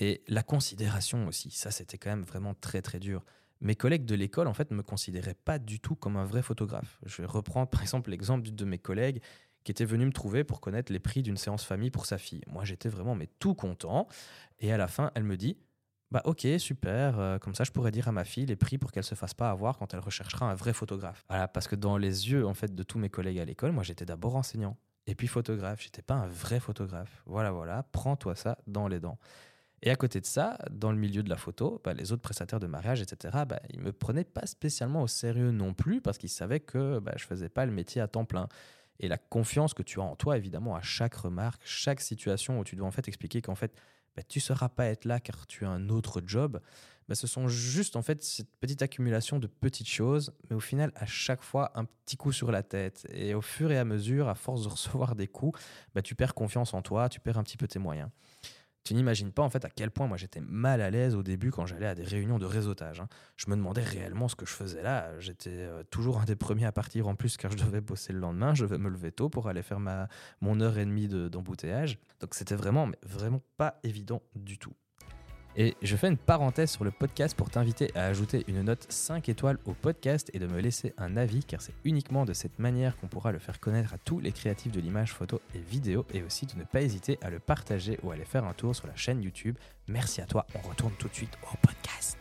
Et 0.00 0.22
la 0.26 0.42
considération 0.42 1.26
aussi, 1.26 1.50
ça, 1.50 1.70
c'était 1.70 1.98
quand 1.98 2.08
même 2.08 2.24
vraiment 2.24 2.54
très, 2.54 2.80
très 2.80 2.98
dur. 2.98 3.26
Mes 3.60 3.74
collègues 3.74 4.06
de 4.06 4.14
l'école, 4.14 4.46
en 4.46 4.54
fait, 4.54 4.70
ne 4.70 4.76
me 4.76 4.82
considéraient 4.82 5.36
pas 5.44 5.58
du 5.58 5.80
tout 5.80 5.96
comme 5.96 6.16
un 6.16 6.24
vrai 6.24 6.40
photographe. 6.40 6.98
Je 7.04 7.24
reprends 7.24 7.66
par 7.66 7.82
exemple 7.82 8.08
l'exemple 8.08 8.50
de 8.50 8.64
mes 8.64 8.78
collègues 8.78 9.20
qui 9.66 9.72
était 9.72 9.84
venue 9.84 10.06
me 10.06 10.12
trouver 10.12 10.44
pour 10.44 10.60
connaître 10.60 10.92
les 10.92 11.00
prix 11.00 11.24
d'une 11.24 11.36
séance 11.36 11.64
famille 11.64 11.90
pour 11.90 12.06
sa 12.06 12.18
fille. 12.18 12.42
Moi, 12.46 12.64
j'étais 12.64 12.88
vraiment 12.88 13.16
mais 13.16 13.28
tout 13.40 13.54
content. 13.54 14.06
Et 14.60 14.72
à 14.72 14.76
la 14.76 14.86
fin, 14.86 15.10
elle 15.16 15.24
me 15.24 15.36
dit 15.36 15.58
bah 16.12 16.22
ok 16.24 16.46
super 16.58 17.18
euh, 17.18 17.38
comme 17.40 17.56
ça 17.56 17.64
je 17.64 17.72
pourrais 17.72 17.90
dire 17.90 18.06
à 18.06 18.12
ma 18.12 18.24
fille 18.24 18.46
les 18.46 18.54
prix 18.54 18.78
pour 18.78 18.92
qu'elle 18.92 19.02
se 19.02 19.16
fasse 19.16 19.34
pas 19.34 19.50
avoir 19.50 19.76
quand 19.76 19.92
elle 19.92 19.98
recherchera 19.98 20.48
un 20.48 20.54
vrai 20.54 20.72
photographe 20.72 21.24
voilà 21.28 21.48
parce 21.48 21.66
que 21.66 21.74
dans 21.74 21.98
les 21.98 22.30
yeux 22.30 22.46
en 22.46 22.54
fait 22.54 22.72
de 22.72 22.82
tous 22.84 23.00
mes 23.00 23.10
collègues 23.10 23.40
à 23.40 23.44
l'école 23.44 23.72
moi 23.72 23.82
j'étais 23.82 24.04
d'abord 24.04 24.36
enseignant 24.36 24.76
et 25.08 25.16
puis 25.16 25.26
photographe 25.26 25.82
j'étais 25.82 26.02
pas 26.02 26.14
un 26.14 26.28
vrai 26.28 26.60
photographe 26.60 27.24
voilà 27.26 27.50
voilà 27.50 27.82
prends-toi 27.90 28.36
ça 28.36 28.56
dans 28.68 28.86
les 28.86 29.00
dents 29.00 29.18
et 29.82 29.90
à 29.90 29.96
côté 29.96 30.20
de 30.20 30.26
ça, 30.26 30.58
dans 30.70 30.90
le 30.90 30.96
milieu 30.96 31.22
de 31.22 31.28
la 31.28 31.36
photo, 31.36 31.80
bah, 31.84 31.92
les 31.92 32.10
autres 32.10 32.22
prestataires 32.22 32.60
de 32.60 32.66
mariage, 32.66 33.02
etc., 33.02 33.44
bah, 33.46 33.60
ils 33.70 33.78
ne 33.78 33.84
me 33.84 33.92
prenaient 33.92 34.24
pas 34.24 34.46
spécialement 34.46 35.02
au 35.02 35.06
sérieux 35.06 35.50
non 35.50 35.74
plus 35.74 36.00
parce 36.00 36.18
qu'ils 36.18 36.30
savaient 36.30 36.60
que 36.60 36.98
bah, 36.98 37.12
je 37.16 37.24
ne 37.24 37.28
faisais 37.28 37.48
pas 37.48 37.66
le 37.66 37.72
métier 37.72 38.00
à 38.00 38.08
temps 38.08 38.24
plein 38.24 38.48
et 39.00 39.08
la 39.08 39.18
confiance 39.18 39.74
que 39.74 39.82
tu 39.82 40.00
as 40.00 40.04
en 40.04 40.16
toi, 40.16 40.36
évidemment, 40.36 40.74
à 40.76 40.82
chaque 40.82 41.14
remarque, 41.14 41.62
chaque 41.64 42.00
situation 42.00 42.58
où 42.58 42.64
tu 42.64 42.76
dois 42.76 42.86
en 42.86 42.90
fait 42.90 43.08
expliquer 43.08 43.42
qu'en 43.42 43.54
fait, 43.54 43.74
bah, 44.16 44.22
tu 44.22 44.38
ne 44.38 44.42
seras 44.42 44.68
pas 44.68 44.86
être 44.86 45.04
là 45.04 45.20
car 45.20 45.46
tu 45.46 45.64
as 45.66 45.68
un 45.68 45.88
autre 45.88 46.22
job, 46.24 46.60
bah, 47.08 47.14
ce 47.14 47.26
sont 47.26 47.48
juste 47.48 47.96
en 47.96 48.02
fait 48.02 48.22
cette 48.22 48.50
petite 48.58 48.82
accumulation 48.82 49.38
de 49.38 49.46
petites 49.46 49.88
choses, 49.88 50.32
mais 50.48 50.56
au 50.56 50.60
final, 50.60 50.92
à 50.96 51.06
chaque 51.06 51.42
fois, 51.42 51.70
un 51.74 51.84
petit 51.84 52.16
coup 52.16 52.32
sur 52.32 52.50
la 52.50 52.62
tête. 52.62 53.06
Et 53.12 53.34
au 53.34 53.42
fur 53.42 53.70
et 53.70 53.78
à 53.78 53.84
mesure, 53.84 54.28
à 54.28 54.34
force 54.34 54.62
de 54.64 54.68
recevoir 54.68 55.14
des 55.14 55.28
coups, 55.28 55.60
bah, 55.94 56.02
tu 56.02 56.14
perds 56.14 56.34
confiance 56.34 56.74
en 56.74 56.82
toi, 56.82 57.08
tu 57.08 57.20
perds 57.20 57.38
un 57.38 57.42
petit 57.44 57.56
peu 57.56 57.68
tes 57.68 57.78
moyens. 57.78 58.08
Tu 58.86 58.94
n'imagines 58.94 59.32
pas 59.32 59.42
en 59.42 59.50
fait 59.50 59.64
à 59.64 59.68
quel 59.68 59.90
point 59.90 60.06
moi 60.06 60.16
j'étais 60.16 60.40
mal 60.40 60.80
à 60.80 60.90
l'aise 60.90 61.16
au 61.16 61.24
début 61.24 61.50
quand 61.50 61.66
j'allais 61.66 61.88
à 61.88 61.96
des 61.96 62.04
réunions 62.04 62.38
de 62.38 62.46
réseautage. 62.46 63.00
Hein. 63.00 63.08
Je 63.36 63.50
me 63.50 63.56
demandais 63.56 63.82
réellement 63.82 64.28
ce 64.28 64.36
que 64.36 64.46
je 64.46 64.52
faisais 64.52 64.80
là. 64.80 65.18
J'étais 65.18 65.50
euh, 65.50 65.82
toujours 65.90 66.20
un 66.20 66.24
des 66.24 66.36
premiers 66.36 66.66
à 66.66 66.70
partir 66.70 67.08
en 67.08 67.16
plus 67.16 67.36
car 67.36 67.50
je 67.50 67.56
devais 67.56 67.80
bosser 67.80 68.12
le 68.12 68.20
lendemain. 68.20 68.54
Je 68.54 68.64
devais 68.64 68.78
me 68.78 68.88
lever 68.88 69.10
tôt 69.10 69.28
pour 69.28 69.48
aller 69.48 69.62
faire 69.62 69.80
ma, 69.80 70.06
mon 70.40 70.60
heure 70.60 70.78
et 70.78 70.84
demie 70.84 71.08
d'embouteillage. 71.08 71.98
Donc 72.20 72.36
c'était 72.36 72.54
vraiment, 72.54 72.86
mais 72.86 72.98
vraiment 73.02 73.42
pas 73.56 73.80
évident 73.82 74.22
du 74.36 74.56
tout. 74.56 74.72
Et 75.58 75.74
je 75.80 75.96
fais 75.96 76.08
une 76.08 76.18
parenthèse 76.18 76.70
sur 76.70 76.84
le 76.84 76.90
podcast 76.90 77.34
pour 77.34 77.48
t'inviter 77.48 77.90
à 77.94 78.04
ajouter 78.04 78.44
une 78.46 78.60
note 78.60 78.84
5 78.90 79.26
étoiles 79.30 79.56
au 79.64 79.72
podcast 79.72 80.30
et 80.34 80.38
de 80.38 80.46
me 80.46 80.60
laisser 80.60 80.92
un 80.98 81.16
avis 81.16 81.42
car 81.42 81.62
c'est 81.62 81.72
uniquement 81.84 82.26
de 82.26 82.34
cette 82.34 82.58
manière 82.58 82.94
qu'on 82.98 83.06
pourra 83.06 83.32
le 83.32 83.38
faire 83.38 83.58
connaître 83.58 83.94
à 83.94 83.98
tous 83.98 84.20
les 84.20 84.32
créatifs 84.32 84.70
de 84.70 84.80
l'image, 84.80 85.14
photo 85.14 85.40
et 85.54 85.58
vidéo 85.58 86.04
et 86.12 86.22
aussi 86.22 86.44
de 86.44 86.58
ne 86.58 86.64
pas 86.64 86.82
hésiter 86.82 87.18
à 87.22 87.30
le 87.30 87.38
partager 87.38 87.98
ou 88.02 88.10
à 88.10 88.14
aller 88.14 88.26
faire 88.26 88.44
un 88.44 88.52
tour 88.52 88.76
sur 88.76 88.86
la 88.86 88.96
chaîne 88.96 89.22
YouTube. 89.22 89.56
Merci 89.88 90.20
à 90.20 90.26
toi, 90.26 90.46
on 90.54 90.68
retourne 90.68 90.92
tout 90.98 91.08
de 91.08 91.14
suite 91.14 91.38
au 91.50 91.56
podcast. 91.66 92.18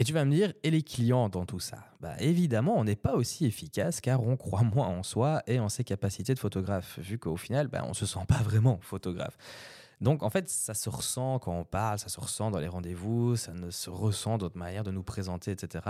Et 0.00 0.04
tu 0.04 0.12
vas 0.12 0.24
me 0.24 0.32
dire, 0.32 0.52
et 0.64 0.72
les 0.72 0.82
clients 0.82 1.28
dans 1.28 1.46
tout 1.46 1.60
ça? 1.60 1.84
Bah 2.00 2.16
évidemment, 2.18 2.76
on 2.76 2.82
n'est 2.82 2.96
pas 2.96 3.14
aussi 3.14 3.46
efficace 3.46 4.00
car 4.00 4.24
on 4.24 4.36
croit 4.36 4.64
moins 4.64 4.88
en 4.88 5.04
soi 5.04 5.44
et 5.46 5.60
en 5.60 5.68
ses 5.68 5.84
capacités 5.84 6.34
de 6.34 6.40
photographe, 6.40 6.98
vu 6.98 7.20
qu'au 7.20 7.36
final, 7.36 7.68
bah, 7.68 7.82
on 7.84 7.90
ne 7.90 7.94
se 7.94 8.06
sent 8.06 8.24
pas 8.26 8.42
vraiment 8.42 8.80
photographe. 8.82 9.38
Donc 10.02 10.24
en 10.24 10.30
fait, 10.30 10.48
ça 10.48 10.74
se 10.74 10.90
ressent 10.90 11.38
quand 11.38 11.56
on 11.56 11.64
parle, 11.64 11.96
ça 11.96 12.08
se 12.08 12.18
ressent 12.18 12.50
dans 12.50 12.58
les 12.58 12.66
rendez-vous, 12.66 13.36
ça 13.36 13.52
ne 13.52 13.70
se 13.70 13.88
ressent 13.88 14.36
d'autres 14.36 14.58
manières 14.58 14.82
de 14.82 14.90
nous 14.90 15.04
présenter, 15.04 15.52
etc. 15.52 15.84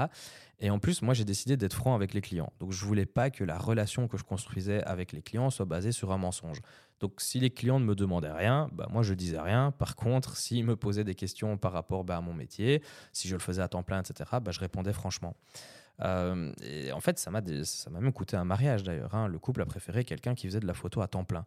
Et 0.60 0.68
en 0.68 0.78
plus, 0.78 1.00
moi, 1.00 1.14
j'ai 1.14 1.24
décidé 1.24 1.56
d'être 1.56 1.72
franc 1.72 1.94
avec 1.94 2.12
les 2.12 2.20
clients. 2.20 2.52
Donc 2.60 2.72
je 2.72 2.84
voulais 2.84 3.06
pas 3.06 3.30
que 3.30 3.42
la 3.42 3.56
relation 3.56 4.08
que 4.08 4.18
je 4.18 4.22
construisais 4.22 4.84
avec 4.84 5.12
les 5.12 5.22
clients 5.22 5.48
soit 5.48 5.64
basée 5.64 5.92
sur 5.92 6.12
un 6.12 6.18
mensonge. 6.18 6.60
Donc 7.00 7.22
si 7.22 7.40
les 7.40 7.48
clients 7.48 7.80
ne 7.80 7.86
me 7.86 7.94
demandaient 7.94 8.30
rien, 8.30 8.68
bah, 8.72 8.86
moi 8.90 9.02
je 9.02 9.14
disais 9.14 9.40
rien. 9.40 9.70
Par 9.70 9.96
contre, 9.96 10.36
s'ils 10.36 10.66
me 10.66 10.76
posaient 10.76 11.04
des 11.04 11.14
questions 11.14 11.56
par 11.56 11.72
rapport 11.72 12.04
bah, 12.04 12.18
à 12.18 12.20
mon 12.20 12.34
métier, 12.34 12.82
si 13.14 13.28
je 13.28 13.34
le 13.34 13.40
faisais 13.40 13.62
à 13.62 13.68
temps 13.68 13.82
plein, 13.82 14.02
etc., 14.02 14.28
bah, 14.42 14.50
je 14.50 14.60
répondais 14.60 14.92
franchement. 14.92 15.34
Euh, 16.00 16.52
et 16.62 16.92
en 16.92 17.00
fait, 17.00 17.18
ça 17.18 17.30
m'a 17.30 17.40
même 17.40 18.12
coûté 18.12 18.36
un 18.36 18.44
mariage 18.44 18.82
d'ailleurs. 18.82 19.14
Hein. 19.14 19.26
Le 19.26 19.38
couple 19.38 19.62
a 19.62 19.66
préféré 19.66 20.04
quelqu'un 20.04 20.34
qui 20.34 20.48
faisait 20.48 20.60
de 20.60 20.66
la 20.66 20.74
photo 20.74 21.00
à 21.00 21.08
temps 21.08 21.24
plein 21.24 21.46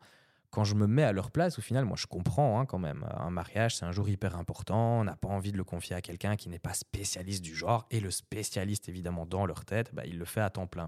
quand 0.56 0.64
je 0.64 0.76
me 0.76 0.88
mets 0.88 1.04
à 1.04 1.12
leur 1.12 1.32
place, 1.32 1.60
au 1.60 1.62
final, 1.62 1.84
moi, 1.84 1.98
je 2.00 2.08
comprends 2.08 2.62
hein, 2.62 2.66
quand 2.66 2.80
même. 2.80 3.06
Un 3.20 3.30
mariage, 3.30 3.76
c'est 3.76 3.84
un 3.84 3.92
jour 3.92 4.08
hyper 4.08 4.38
important. 4.38 5.02
On 5.02 5.04
n'a 5.04 5.18
pas 5.18 5.28
envie 5.28 5.52
de 5.52 5.58
le 5.58 5.66
confier 5.66 5.98
à 5.98 6.02
quelqu'un 6.02 6.38
qui 6.38 6.48
n'est 6.48 6.60
pas 6.60 6.74
spécialiste 6.74 7.44
du 7.44 7.54
genre. 7.54 7.86
Et 7.92 8.00
le 8.00 8.10
spécialiste, 8.10 8.88
évidemment, 8.88 9.26
dans 9.26 9.46
leur 9.46 9.66
tête, 9.66 9.94
bah, 9.94 10.04
il 10.06 10.18
le 10.18 10.24
fait 10.24 10.40
à 10.40 10.50
temps 10.50 10.66
plein. 10.66 10.88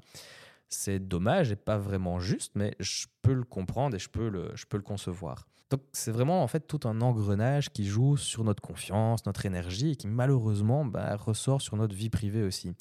C'est 0.69 1.05
dommage 1.05 1.51
et 1.51 1.57
pas 1.57 1.77
vraiment 1.77 2.21
juste, 2.21 2.53
mais 2.55 2.75
je 2.79 3.07
peux 3.21 3.33
le 3.33 3.43
comprendre 3.43 3.97
et 3.97 3.99
je 3.99 4.07
peux 4.07 4.29
le, 4.29 4.51
je 4.55 4.65
peux 4.65 4.77
le 4.77 4.83
concevoir. 4.83 5.45
Donc, 5.69 5.81
c'est 5.91 6.11
vraiment 6.11 6.43
en 6.43 6.47
fait 6.47 6.61
tout 6.61 6.87
un 6.87 7.01
engrenage 7.01 7.69
qui 7.69 7.85
joue 7.85 8.15
sur 8.15 8.45
notre 8.45 8.61
confiance, 8.61 9.25
notre 9.25 9.45
énergie 9.45 9.91
et 9.91 9.95
qui 9.97 10.07
malheureusement 10.07 10.85
bah, 10.85 11.17
ressort 11.17 11.61
sur 11.61 11.75
notre 11.75 11.93
vie 11.93 12.09
privée 12.09 12.43
aussi 12.43 12.73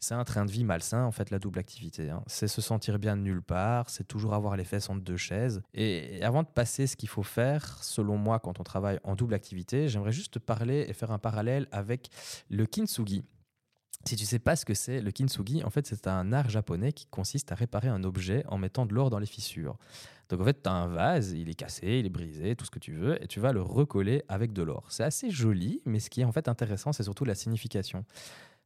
c'est 0.00 0.14
un 0.14 0.24
train 0.24 0.44
de 0.44 0.50
vie 0.50 0.64
malsain, 0.64 1.04
en 1.04 1.10
fait, 1.10 1.30
la 1.30 1.38
double 1.38 1.58
activité. 1.58 2.10
Hein. 2.10 2.22
C'est 2.26 2.48
se 2.48 2.60
sentir 2.60 2.98
bien 2.98 3.16
de 3.16 3.22
nulle 3.22 3.42
part, 3.42 3.90
c'est 3.90 4.06
toujours 4.06 4.34
avoir 4.34 4.56
les 4.56 4.64
fesses 4.64 4.88
entre 4.90 5.02
deux 5.02 5.16
chaises. 5.16 5.62
Et 5.74 6.22
avant 6.22 6.42
de 6.42 6.48
passer 6.48 6.86
ce 6.86 6.96
qu'il 6.96 7.08
faut 7.08 7.22
faire, 7.22 7.82
selon 7.82 8.16
moi, 8.16 8.38
quand 8.38 8.60
on 8.60 8.62
travaille 8.62 9.00
en 9.02 9.16
double 9.16 9.34
activité, 9.34 9.88
j'aimerais 9.88 10.12
juste 10.12 10.34
te 10.34 10.38
parler 10.38 10.86
et 10.88 10.92
faire 10.92 11.10
un 11.10 11.18
parallèle 11.18 11.66
avec 11.72 12.10
le 12.48 12.66
kintsugi. 12.66 13.24
Si 14.04 14.14
tu 14.14 14.24
sais 14.24 14.38
pas 14.38 14.54
ce 14.54 14.64
que 14.64 14.74
c'est, 14.74 15.00
le 15.00 15.10
kintsugi, 15.10 15.64
en 15.64 15.70
fait, 15.70 15.86
c'est 15.86 16.06
un 16.06 16.32
art 16.32 16.48
japonais 16.48 16.92
qui 16.92 17.06
consiste 17.06 17.50
à 17.50 17.56
réparer 17.56 17.88
un 17.88 18.04
objet 18.04 18.44
en 18.46 18.56
mettant 18.56 18.86
de 18.86 18.94
l'or 18.94 19.10
dans 19.10 19.18
les 19.18 19.26
fissures. 19.26 19.76
Donc 20.28 20.40
en 20.40 20.44
fait, 20.44 20.62
tu 20.62 20.68
as 20.68 20.72
un 20.72 20.86
vase, 20.86 21.32
il 21.32 21.48
est 21.48 21.54
cassé, 21.54 21.98
il 21.98 22.06
est 22.06 22.10
brisé, 22.10 22.54
tout 22.54 22.64
ce 22.64 22.70
que 22.70 22.78
tu 22.78 22.92
veux, 22.92 23.22
et 23.22 23.26
tu 23.26 23.40
vas 23.40 23.52
le 23.52 23.62
recoller 23.62 24.22
avec 24.28 24.52
de 24.52 24.62
l'or. 24.62 24.86
C'est 24.90 25.04
assez 25.04 25.30
joli, 25.30 25.82
mais 25.84 25.98
ce 25.98 26.10
qui 26.10 26.20
est 26.20 26.24
en 26.24 26.32
fait 26.32 26.48
intéressant, 26.48 26.92
c'est 26.92 27.02
surtout 27.02 27.24
la 27.24 27.34
signification. 27.34 28.04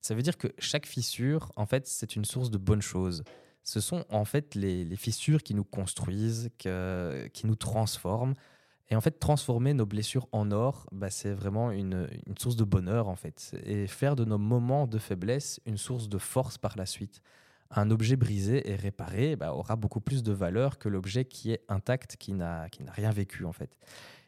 Ça 0.02 0.16
veut 0.16 0.22
dire 0.22 0.36
que 0.36 0.48
chaque 0.58 0.86
fissure, 0.86 1.52
en 1.56 1.64
fait, 1.64 1.86
c'est 1.86 2.16
une 2.16 2.24
source 2.24 2.50
de 2.50 2.58
bonnes 2.58 2.82
choses. 2.82 3.22
Ce 3.62 3.80
sont 3.80 4.04
en 4.08 4.24
fait 4.24 4.56
les, 4.56 4.96
fissures 4.96 5.44
qui 5.44 5.54
nous 5.54 5.64
construisent, 5.64 6.50
qui 6.58 7.46
nous 7.46 7.54
transforment. 7.54 8.34
Et 8.90 8.96
en 8.96 9.00
fait, 9.00 9.20
transformer 9.20 9.72
nos 9.74 9.86
blessures 9.86 10.26
en 10.32 10.50
or, 10.50 10.86
bah, 10.90 11.08
c'est 11.08 11.32
vraiment 11.32 11.70
une, 11.70 12.08
source 12.36 12.56
de 12.56 12.64
bonheur 12.64 13.08
en 13.08 13.14
fait. 13.14 13.56
Et 13.64 13.86
faire 13.86 14.16
de 14.16 14.24
nos 14.24 14.38
moments 14.38 14.88
de 14.88 14.98
faiblesse 14.98 15.60
une 15.66 15.78
source 15.78 16.08
de 16.08 16.18
force 16.18 16.58
par 16.58 16.76
la 16.76 16.84
suite. 16.84 17.22
Un 17.70 17.90
objet 17.90 18.16
brisé 18.16 18.68
et 18.70 18.74
réparé 18.74 19.36
bah, 19.36 19.54
aura 19.54 19.76
beaucoup 19.76 20.00
plus 20.00 20.24
de 20.24 20.32
valeur 20.32 20.78
que 20.78 20.88
l'objet 20.88 21.24
qui 21.24 21.52
est 21.52 21.62
intact, 21.68 22.16
qui 22.16 22.32
n'a 22.32 22.66
rien 22.88 23.12
vécu 23.12 23.44
en 23.44 23.52
fait. 23.52 23.78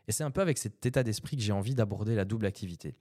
Et 0.06 0.12
c'est 0.12 0.24
un 0.24 0.30
peu 0.30 0.40
avec 0.40 0.56
cet 0.56 0.86
état 0.86 1.02
d'esprit 1.02 1.36
que 1.36 1.42
j'ai 1.42 1.52
envie 1.52 1.74
d'aborder 1.74 2.14
la 2.14 2.24
double 2.24 2.46
activité. 2.46 2.94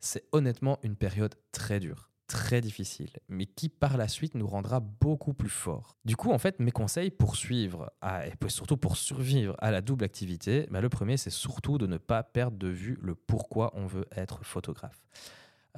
C'est 0.00 0.26
honnêtement 0.32 0.78
une 0.82 0.96
période 0.96 1.34
très 1.52 1.80
dure 1.80 2.10
très 2.26 2.60
difficile, 2.60 3.10
mais 3.28 3.46
qui 3.46 3.68
par 3.68 3.96
la 3.96 4.08
suite 4.08 4.34
nous 4.34 4.46
rendra 4.46 4.80
beaucoup 4.80 5.32
plus 5.32 5.48
forts. 5.48 5.96
Du 6.04 6.16
coup, 6.16 6.32
en 6.32 6.38
fait, 6.38 6.58
mes 6.60 6.70
conseils 6.70 7.10
pour 7.10 7.36
suivre, 7.36 7.92
et 8.02 8.48
surtout 8.48 8.76
pour 8.76 8.96
survivre 8.96 9.54
à 9.58 9.70
la 9.70 9.80
double 9.80 10.04
activité, 10.04 10.66
bah, 10.70 10.80
le 10.80 10.88
premier, 10.88 11.16
c'est 11.16 11.30
surtout 11.30 11.78
de 11.78 11.86
ne 11.86 11.98
pas 11.98 12.22
perdre 12.22 12.56
de 12.56 12.68
vue 12.68 12.98
le 13.00 13.14
pourquoi 13.14 13.70
on 13.74 13.86
veut 13.86 14.06
être 14.16 14.44
photographe. 14.44 15.04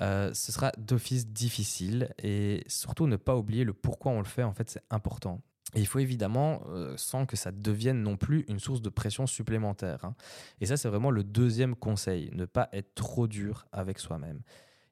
Euh, 0.01 0.33
ce 0.33 0.53
sera 0.53 0.73
d'office 0.79 1.27
difficile 1.27 2.15
et 2.23 2.63
surtout 2.69 3.09
ne 3.09 3.17
pas 3.17 3.37
oublier 3.37 3.65
le 3.65 3.73
pourquoi 3.73 4.13
on 4.13 4.19
le 4.19 4.25
fait, 4.25 4.45
en 4.45 4.53
fait, 4.53 4.71
c'est 4.71 4.85
important. 4.91 5.43
Il 5.75 5.87
faut 5.87 5.99
évidemment, 5.99 6.63
euh, 6.69 6.95
sans 6.97 7.27
que 7.27 7.37
ça 7.37 7.53
devienne 7.53 8.03
non 8.03 8.17
plus 8.17 8.45
une 8.49 8.59
source 8.59 8.81
de 8.81 8.89
pression 8.89 9.27
supplémentaire. 9.27 10.05
Hein. 10.05 10.15
Et 10.61 10.67
ça, 10.67 10.77
c'est 10.77 10.89
vraiment 10.89 11.11
le 11.11 11.25
deuxième 11.25 11.77
conseil, 11.77 12.31
ne 12.33 12.47
pas 12.47 12.69
être 12.73 12.95
trop 12.95 13.27
dur 13.27 13.67
avec 13.73 13.99
soi-même 13.99 14.41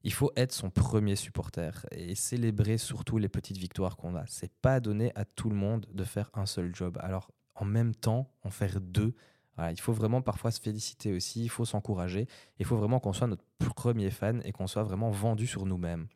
il 0.06 0.12
faut 0.12 0.30
être 0.36 0.52
son 0.52 0.70
premier 0.70 1.16
supporter 1.16 1.84
et 1.90 2.14
célébrer 2.14 2.78
surtout 2.78 3.18
les 3.18 3.28
petites 3.28 3.56
victoires 3.56 3.96
qu'on 3.96 4.14
a. 4.14 4.24
C'est 4.28 4.52
pas 4.62 4.78
donné 4.78 5.10
à 5.16 5.24
tout 5.24 5.50
le 5.50 5.56
monde 5.56 5.84
de 5.92 6.04
faire 6.04 6.30
un 6.34 6.46
seul 6.46 6.72
job. 6.72 6.96
Alors 7.02 7.32
en 7.56 7.64
même 7.64 7.92
temps, 7.92 8.30
en 8.44 8.50
faire 8.50 8.80
deux, 8.80 9.16
il 9.58 9.80
faut 9.80 9.92
vraiment 9.92 10.22
parfois 10.22 10.52
se 10.52 10.60
féliciter 10.60 11.12
aussi, 11.12 11.42
il 11.42 11.48
faut 11.48 11.64
s'encourager, 11.64 12.28
il 12.60 12.66
faut 12.66 12.76
vraiment 12.76 13.00
qu'on 13.00 13.12
soit 13.12 13.26
notre 13.26 13.44
premier 13.58 14.10
fan 14.12 14.42
et 14.44 14.52
qu'on 14.52 14.68
soit 14.68 14.84
vraiment 14.84 15.10
vendu 15.10 15.44
sur 15.48 15.66
nous-mêmes. 15.66 16.06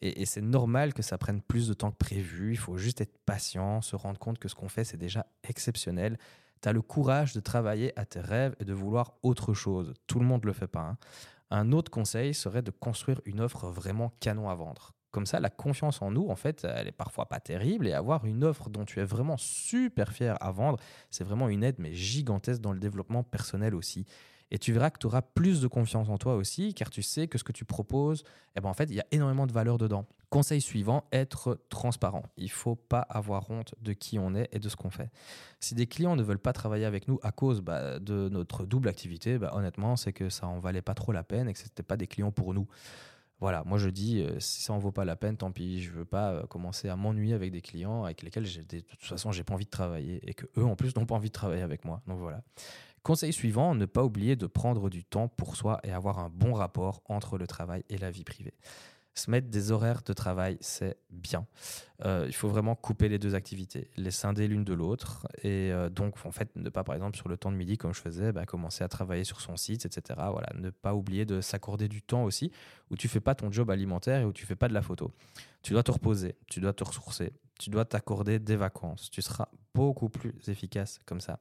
Et, 0.00 0.26
c'est 0.26 0.40
normal 0.40 0.94
que 0.94 1.02
ça 1.02 1.18
prenne 1.18 1.40
plus 1.40 1.68
de 1.68 1.74
temps 1.74 1.90
que 1.90 1.96
prévu, 1.96 2.52
il 2.52 2.56
faut 2.56 2.76
juste 2.76 3.00
être 3.00 3.18
patient, 3.26 3.82
se 3.82 3.96
rendre 3.96 4.18
compte 4.18 4.38
que 4.38 4.48
ce 4.48 4.54
qu'on 4.54 4.68
fait, 4.68 4.84
c'est 4.84 4.96
déjà 4.96 5.26
exceptionnel. 5.42 6.18
Tu 6.62 6.68
as 6.68 6.72
le 6.72 6.82
courage 6.82 7.32
de 7.32 7.40
travailler 7.40 7.98
à 7.98 8.04
tes 8.04 8.20
rêves 8.20 8.54
et 8.60 8.64
de 8.64 8.72
vouloir 8.72 9.14
autre 9.22 9.54
chose. 9.54 9.94
Tout 10.06 10.20
le 10.20 10.26
monde 10.26 10.42
ne 10.42 10.46
le 10.46 10.52
fait 10.52 10.68
pas. 10.68 10.80
Hein. 10.80 10.98
Un 11.50 11.72
autre 11.72 11.90
conseil 11.90 12.34
serait 12.34 12.62
de 12.62 12.70
construire 12.70 13.20
une 13.24 13.40
offre 13.40 13.68
vraiment 13.68 14.12
canon 14.20 14.50
à 14.50 14.54
vendre. 14.54 14.92
Comme 15.10 15.24
ça, 15.24 15.40
la 15.40 15.50
confiance 15.50 16.02
en 16.02 16.10
nous, 16.10 16.28
en 16.28 16.36
fait, 16.36 16.64
elle 16.64 16.88
est 16.88 16.92
parfois 16.92 17.26
pas 17.26 17.40
terrible 17.40 17.88
et 17.88 17.92
avoir 17.92 18.26
une 18.26 18.44
offre 18.44 18.68
dont 18.68 18.84
tu 18.84 19.00
es 19.00 19.04
vraiment 19.04 19.38
super 19.38 20.12
fier 20.12 20.36
à 20.42 20.50
vendre, 20.50 20.78
c'est 21.10 21.24
vraiment 21.24 21.48
une 21.48 21.64
aide, 21.64 21.76
mais 21.78 21.94
gigantesque 21.94 22.60
dans 22.60 22.72
le 22.72 22.78
développement 22.78 23.22
personnel 23.22 23.74
aussi. 23.74 24.04
Et 24.50 24.58
tu 24.58 24.72
verras 24.72 24.90
que 24.90 24.98
tu 24.98 25.06
auras 25.06 25.22
plus 25.22 25.60
de 25.60 25.66
confiance 25.66 26.08
en 26.08 26.18
toi 26.18 26.34
aussi, 26.34 26.74
car 26.74 26.90
tu 26.90 27.02
sais 27.02 27.28
que 27.28 27.38
ce 27.38 27.44
que 27.44 27.52
tu 27.52 27.64
proposes, 27.64 28.24
eh 28.56 28.60
ben 28.60 28.68
en 28.68 28.74
fait, 28.74 28.84
il 28.84 28.96
y 28.96 29.00
a 29.00 29.06
énormément 29.10 29.46
de 29.46 29.52
valeur 29.52 29.78
dedans. 29.78 30.06
Conseil 30.30 30.60
suivant, 30.60 31.04
être 31.12 31.58
transparent. 31.70 32.24
Il 32.36 32.50
faut 32.50 32.74
pas 32.74 33.00
avoir 33.00 33.50
honte 33.50 33.74
de 33.80 33.92
qui 33.92 34.18
on 34.18 34.34
est 34.34 34.48
et 34.52 34.58
de 34.58 34.68
ce 34.68 34.76
qu'on 34.76 34.90
fait. 34.90 35.10
Si 35.60 35.74
des 35.74 35.86
clients 35.86 36.16
ne 36.16 36.22
veulent 36.22 36.38
pas 36.38 36.52
travailler 36.52 36.84
avec 36.84 37.08
nous 37.08 37.18
à 37.22 37.32
cause 37.32 37.60
bah, 37.60 37.98
de 37.98 38.28
notre 38.28 38.66
double 38.66 38.88
activité, 38.88 39.38
bah, 39.38 39.52
honnêtement, 39.54 39.96
c'est 39.96 40.12
que 40.12 40.28
ça 40.28 40.46
en 40.46 40.58
valait 40.58 40.82
pas 40.82 40.94
trop 40.94 41.12
la 41.12 41.22
peine 41.22 41.48
et 41.48 41.52
que 41.52 41.58
ce 41.58 41.64
n'était 41.64 41.82
pas 41.82 41.96
des 41.96 42.06
clients 42.06 42.32
pour 42.32 42.52
nous. 42.52 42.66
Voilà, 43.40 43.62
moi 43.64 43.78
je 43.78 43.88
dis, 43.88 44.20
euh, 44.20 44.40
si 44.40 44.62
ça 44.62 44.72
en 44.72 44.78
vaut 44.78 44.90
pas 44.90 45.04
la 45.04 45.14
peine, 45.14 45.36
tant 45.36 45.52
pis. 45.52 45.80
Je 45.80 45.90
veux 45.90 46.04
pas 46.04 46.32
euh, 46.32 46.46
commencer 46.46 46.88
à 46.88 46.96
m'ennuyer 46.96 47.34
avec 47.34 47.52
des 47.52 47.60
clients 47.60 48.04
avec 48.04 48.22
lesquels, 48.22 48.44
de 48.44 48.80
toute 48.80 49.02
façon, 49.02 49.30
j'ai 49.30 49.44
pas 49.44 49.54
envie 49.54 49.64
de 49.64 49.70
travailler 49.70 50.20
et 50.28 50.34
que 50.34 50.46
eux, 50.56 50.64
en 50.64 50.74
plus, 50.74 50.94
n'ont 50.96 51.06
pas 51.06 51.14
envie 51.14 51.28
de 51.28 51.32
travailler 51.32 51.62
avec 51.62 51.84
moi. 51.84 52.02
Donc 52.06 52.18
voilà. 52.18 52.42
Conseil 53.04 53.32
suivant, 53.32 53.74
ne 53.74 53.86
pas 53.86 54.04
oublier 54.04 54.34
de 54.34 54.46
prendre 54.46 54.90
du 54.90 55.04
temps 55.04 55.28
pour 55.28 55.56
soi 55.56 55.80
et 55.84 55.92
avoir 55.92 56.18
un 56.18 56.30
bon 56.30 56.52
rapport 56.52 57.02
entre 57.06 57.38
le 57.38 57.46
travail 57.46 57.84
et 57.88 57.96
la 57.96 58.10
vie 58.10 58.24
privée. 58.24 58.54
Se 59.18 59.32
mettre 59.32 59.48
des 59.48 59.72
horaires 59.72 60.02
de 60.02 60.12
travail, 60.12 60.58
c'est 60.60 60.96
bien. 61.10 61.44
Euh, 62.04 62.26
il 62.28 62.32
faut 62.32 62.48
vraiment 62.48 62.76
couper 62.76 63.08
les 63.08 63.18
deux 63.18 63.34
activités, 63.34 63.90
les 63.96 64.12
scinder 64.12 64.46
l'une 64.46 64.62
de 64.62 64.72
l'autre. 64.72 65.26
Et 65.42 65.72
euh, 65.72 65.88
donc, 65.90 66.24
en 66.24 66.30
fait, 66.30 66.54
ne 66.54 66.70
pas, 66.70 66.84
par 66.84 66.94
exemple, 66.94 67.16
sur 67.16 67.28
le 67.28 67.36
temps 67.36 67.50
de 67.50 67.56
midi, 67.56 67.76
comme 67.76 67.92
je 67.92 68.00
faisais, 68.00 68.30
bah, 68.30 68.46
commencer 68.46 68.84
à 68.84 68.88
travailler 68.88 69.24
sur 69.24 69.40
son 69.40 69.56
site, 69.56 69.84
etc. 69.86 70.20
Voilà, 70.30 70.48
ne 70.54 70.70
pas 70.70 70.94
oublier 70.94 71.24
de 71.24 71.40
s'accorder 71.40 71.88
du 71.88 72.00
temps 72.00 72.22
aussi, 72.22 72.52
où 72.90 72.96
tu 72.96 73.08
fais 73.08 73.18
pas 73.18 73.34
ton 73.34 73.50
job 73.50 73.70
alimentaire 73.70 74.20
et 74.20 74.24
où 74.24 74.32
tu 74.32 74.46
fais 74.46 74.54
pas 74.54 74.68
de 74.68 74.74
la 74.74 74.82
photo. 74.82 75.10
Tu 75.62 75.72
dois 75.72 75.82
te 75.82 75.90
reposer, 75.90 76.36
tu 76.46 76.60
dois 76.60 76.72
te 76.72 76.84
ressourcer, 76.84 77.32
tu 77.58 77.70
dois 77.70 77.84
t'accorder 77.84 78.38
des 78.38 78.54
vacances. 78.54 79.10
Tu 79.10 79.20
seras 79.20 79.48
beaucoup 79.74 80.10
plus 80.10 80.32
efficace 80.46 81.00
comme 81.06 81.20
ça. 81.20 81.40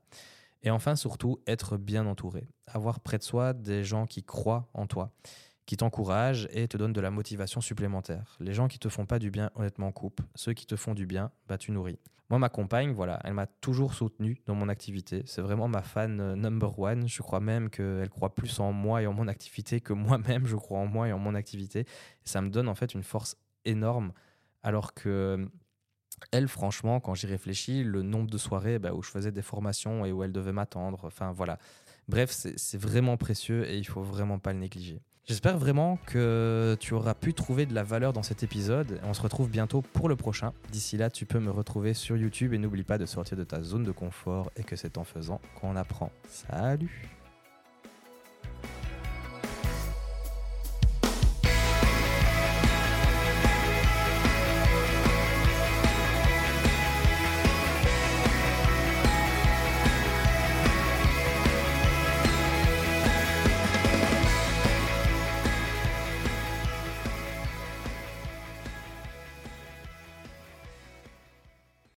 Et 0.64 0.72
enfin, 0.72 0.96
surtout, 0.96 1.40
être 1.46 1.78
bien 1.78 2.08
entouré. 2.08 2.48
Avoir 2.66 3.02
près 3.02 3.20
de 3.20 3.24
soi 3.24 3.54
des 3.54 3.84
gens 3.84 4.08
qui 4.08 4.24
croient 4.24 4.68
en 4.74 4.88
toi, 4.88 5.12
qui 5.68 5.78
t'encouragent 5.78 6.48
et 6.52 6.68
te 6.68 6.78
donnent 6.78 6.94
de 6.94 7.02
la 7.02 7.12
motivation 7.12 7.62
supplémentaire. 7.62 8.38
Les 8.40 8.54
gens 8.54 8.68
qui 8.68 8.80
te 8.80 8.90
font 8.90 9.06
pas 9.06 9.20
du 9.20 9.30
bien, 9.30 9.52
honnêtement, 9.54 9.92
coupe. 9.92 10.22
Ceux 10.34 10.54
qui 10.54 10.66
te 10.66 10.78
font 10.78 10.96
du 10.96 11.06
bien, 11.06 11.30
bah, 11.48 11.60
tu 11.60 11.72
nourris. 11.72 12.00
Moi, 12.30 12.40
ma 12.40 12.50
compagne, 12.50 12.92
voilà, 12.92 13.20
elle 13.24 13.34
m'a 13.34 13.48
toujours 13.48 13.94
soutenu 13.94 14.42
dans 14.46 14.56
mon 14.56 14.70
activité. 14.70 15.24
C'est 15.26 15.42
vraiment 15.42 15.68
ma 15.68 15.82
fan 15.82 16.20
euh, 16.20 16.36
number 16.36 16.78
one. 16.80 17.08
Je 17.08 17.22
crois 17.22 17.42
même 17.42 17.70
qu'elle 17.70 18.10
croit 18.10 18.34
plus 18.34 18.60
en 18.60 18.72
moi 18.72 19.02
et 19.02 19.08
en 19.08 19.14
mon 19.14 19.28
activité 19.28 19.82
que 19.82 19.94
moi-même, 19.94 20.46
je 20.48 20.56
crois 20.56 20.80
en 20.80 20.88
moi 20.88 21.10
et 21.10 21.14
en 21.14 21.20
mon 21.20 21.36
activité. 21.36 21.82
Et 21.82 21.86
ça 22.28 22.42
me 22.42 22.50
donne 22.50 22.70
en 22.70 22.76
fait 22.76 22.94
une 22.94 23.04
force 23.04 23.38
énorme. 23.66 24.14
Alors 24.64 24.94
que 24.94 25.50
elle, 26.32 26.48
franchement, 26.48 27.00
quand 27.00 27.14
j'y 27.14 27.28
réfléchis, 27.28 27.84
le 27.84 28.02
nombre 28.04 28.30
de 28.30 28.38
soirées 28.38 28.80
bah, 28.80 28.94
où 28.94 29.04
je 29.04 29.12
faisais 29.12 29.32
des 29.32 29.42
formations 29.42 30.06
et 30.06 30.12
où 30.12 30.24
elle 30.24 30.32
devait 30.32 30.54
m'attendre, 30.54 31.04
enfin 31.04 31.32
voilà. 31.32 31.60
Bref, 32.08 32.32
c'est 32.32 32.78
vraiment 32.78 33.18
précieux 33.18 33.70
et 33.70 33.78
il 33.78 33.86
faut 33.86 34.02
vraiment 34.02 34.40
pas 34.40 34.54
le 34.54 34.60
négliger. 34.60 35.02
J'espère 35.28 35.58
vraiment 35.58 36.00
que 36.06 36.78
tu 36.80 36.94
auras 36.94 37.14
pu 37.14 37.34
trouver 37.34 37.66
de 37.66 37.76
la 37.76 37.84
valeur 37.84 38.14
dans 38.14 38.24
cet 38.24 38.44
épisode. 38.44 39.02
On 39.04 39.14
se 39.14 39.22
retrouve 39.22 39.50
bientôt 39.50 39.82
pour 39.82 40.08
le 40.08 40.16
prochain. 40.16 40.54
D'ici 40.72 40.96
là, 40.96 41.10
tu 41.10 41.26
peux 41.26 41.40
me 41.40 41.52
retrouver 41.52 41.94
sur 41.94 42.16
YouTube 42.16 42.54
et 42.54 42.58
n'oublie 42.58 42.86
pas 42.86 42.98
de 42.98 43.06
sortir 43.06 43.36
de 43.38 43.44
ta 43.44 43.62
zone 43.62 43.84
de 43.84 43.92
confort 43.92 44.50
et 44.56 44.64
que 44.64 44.78
c'est 44.78 44.98
en 44.98 45.04
faisant 45.04 45.42
qu'on 45.60 45.76
apprend. 45.76 46.14
Salut 46.30 47.10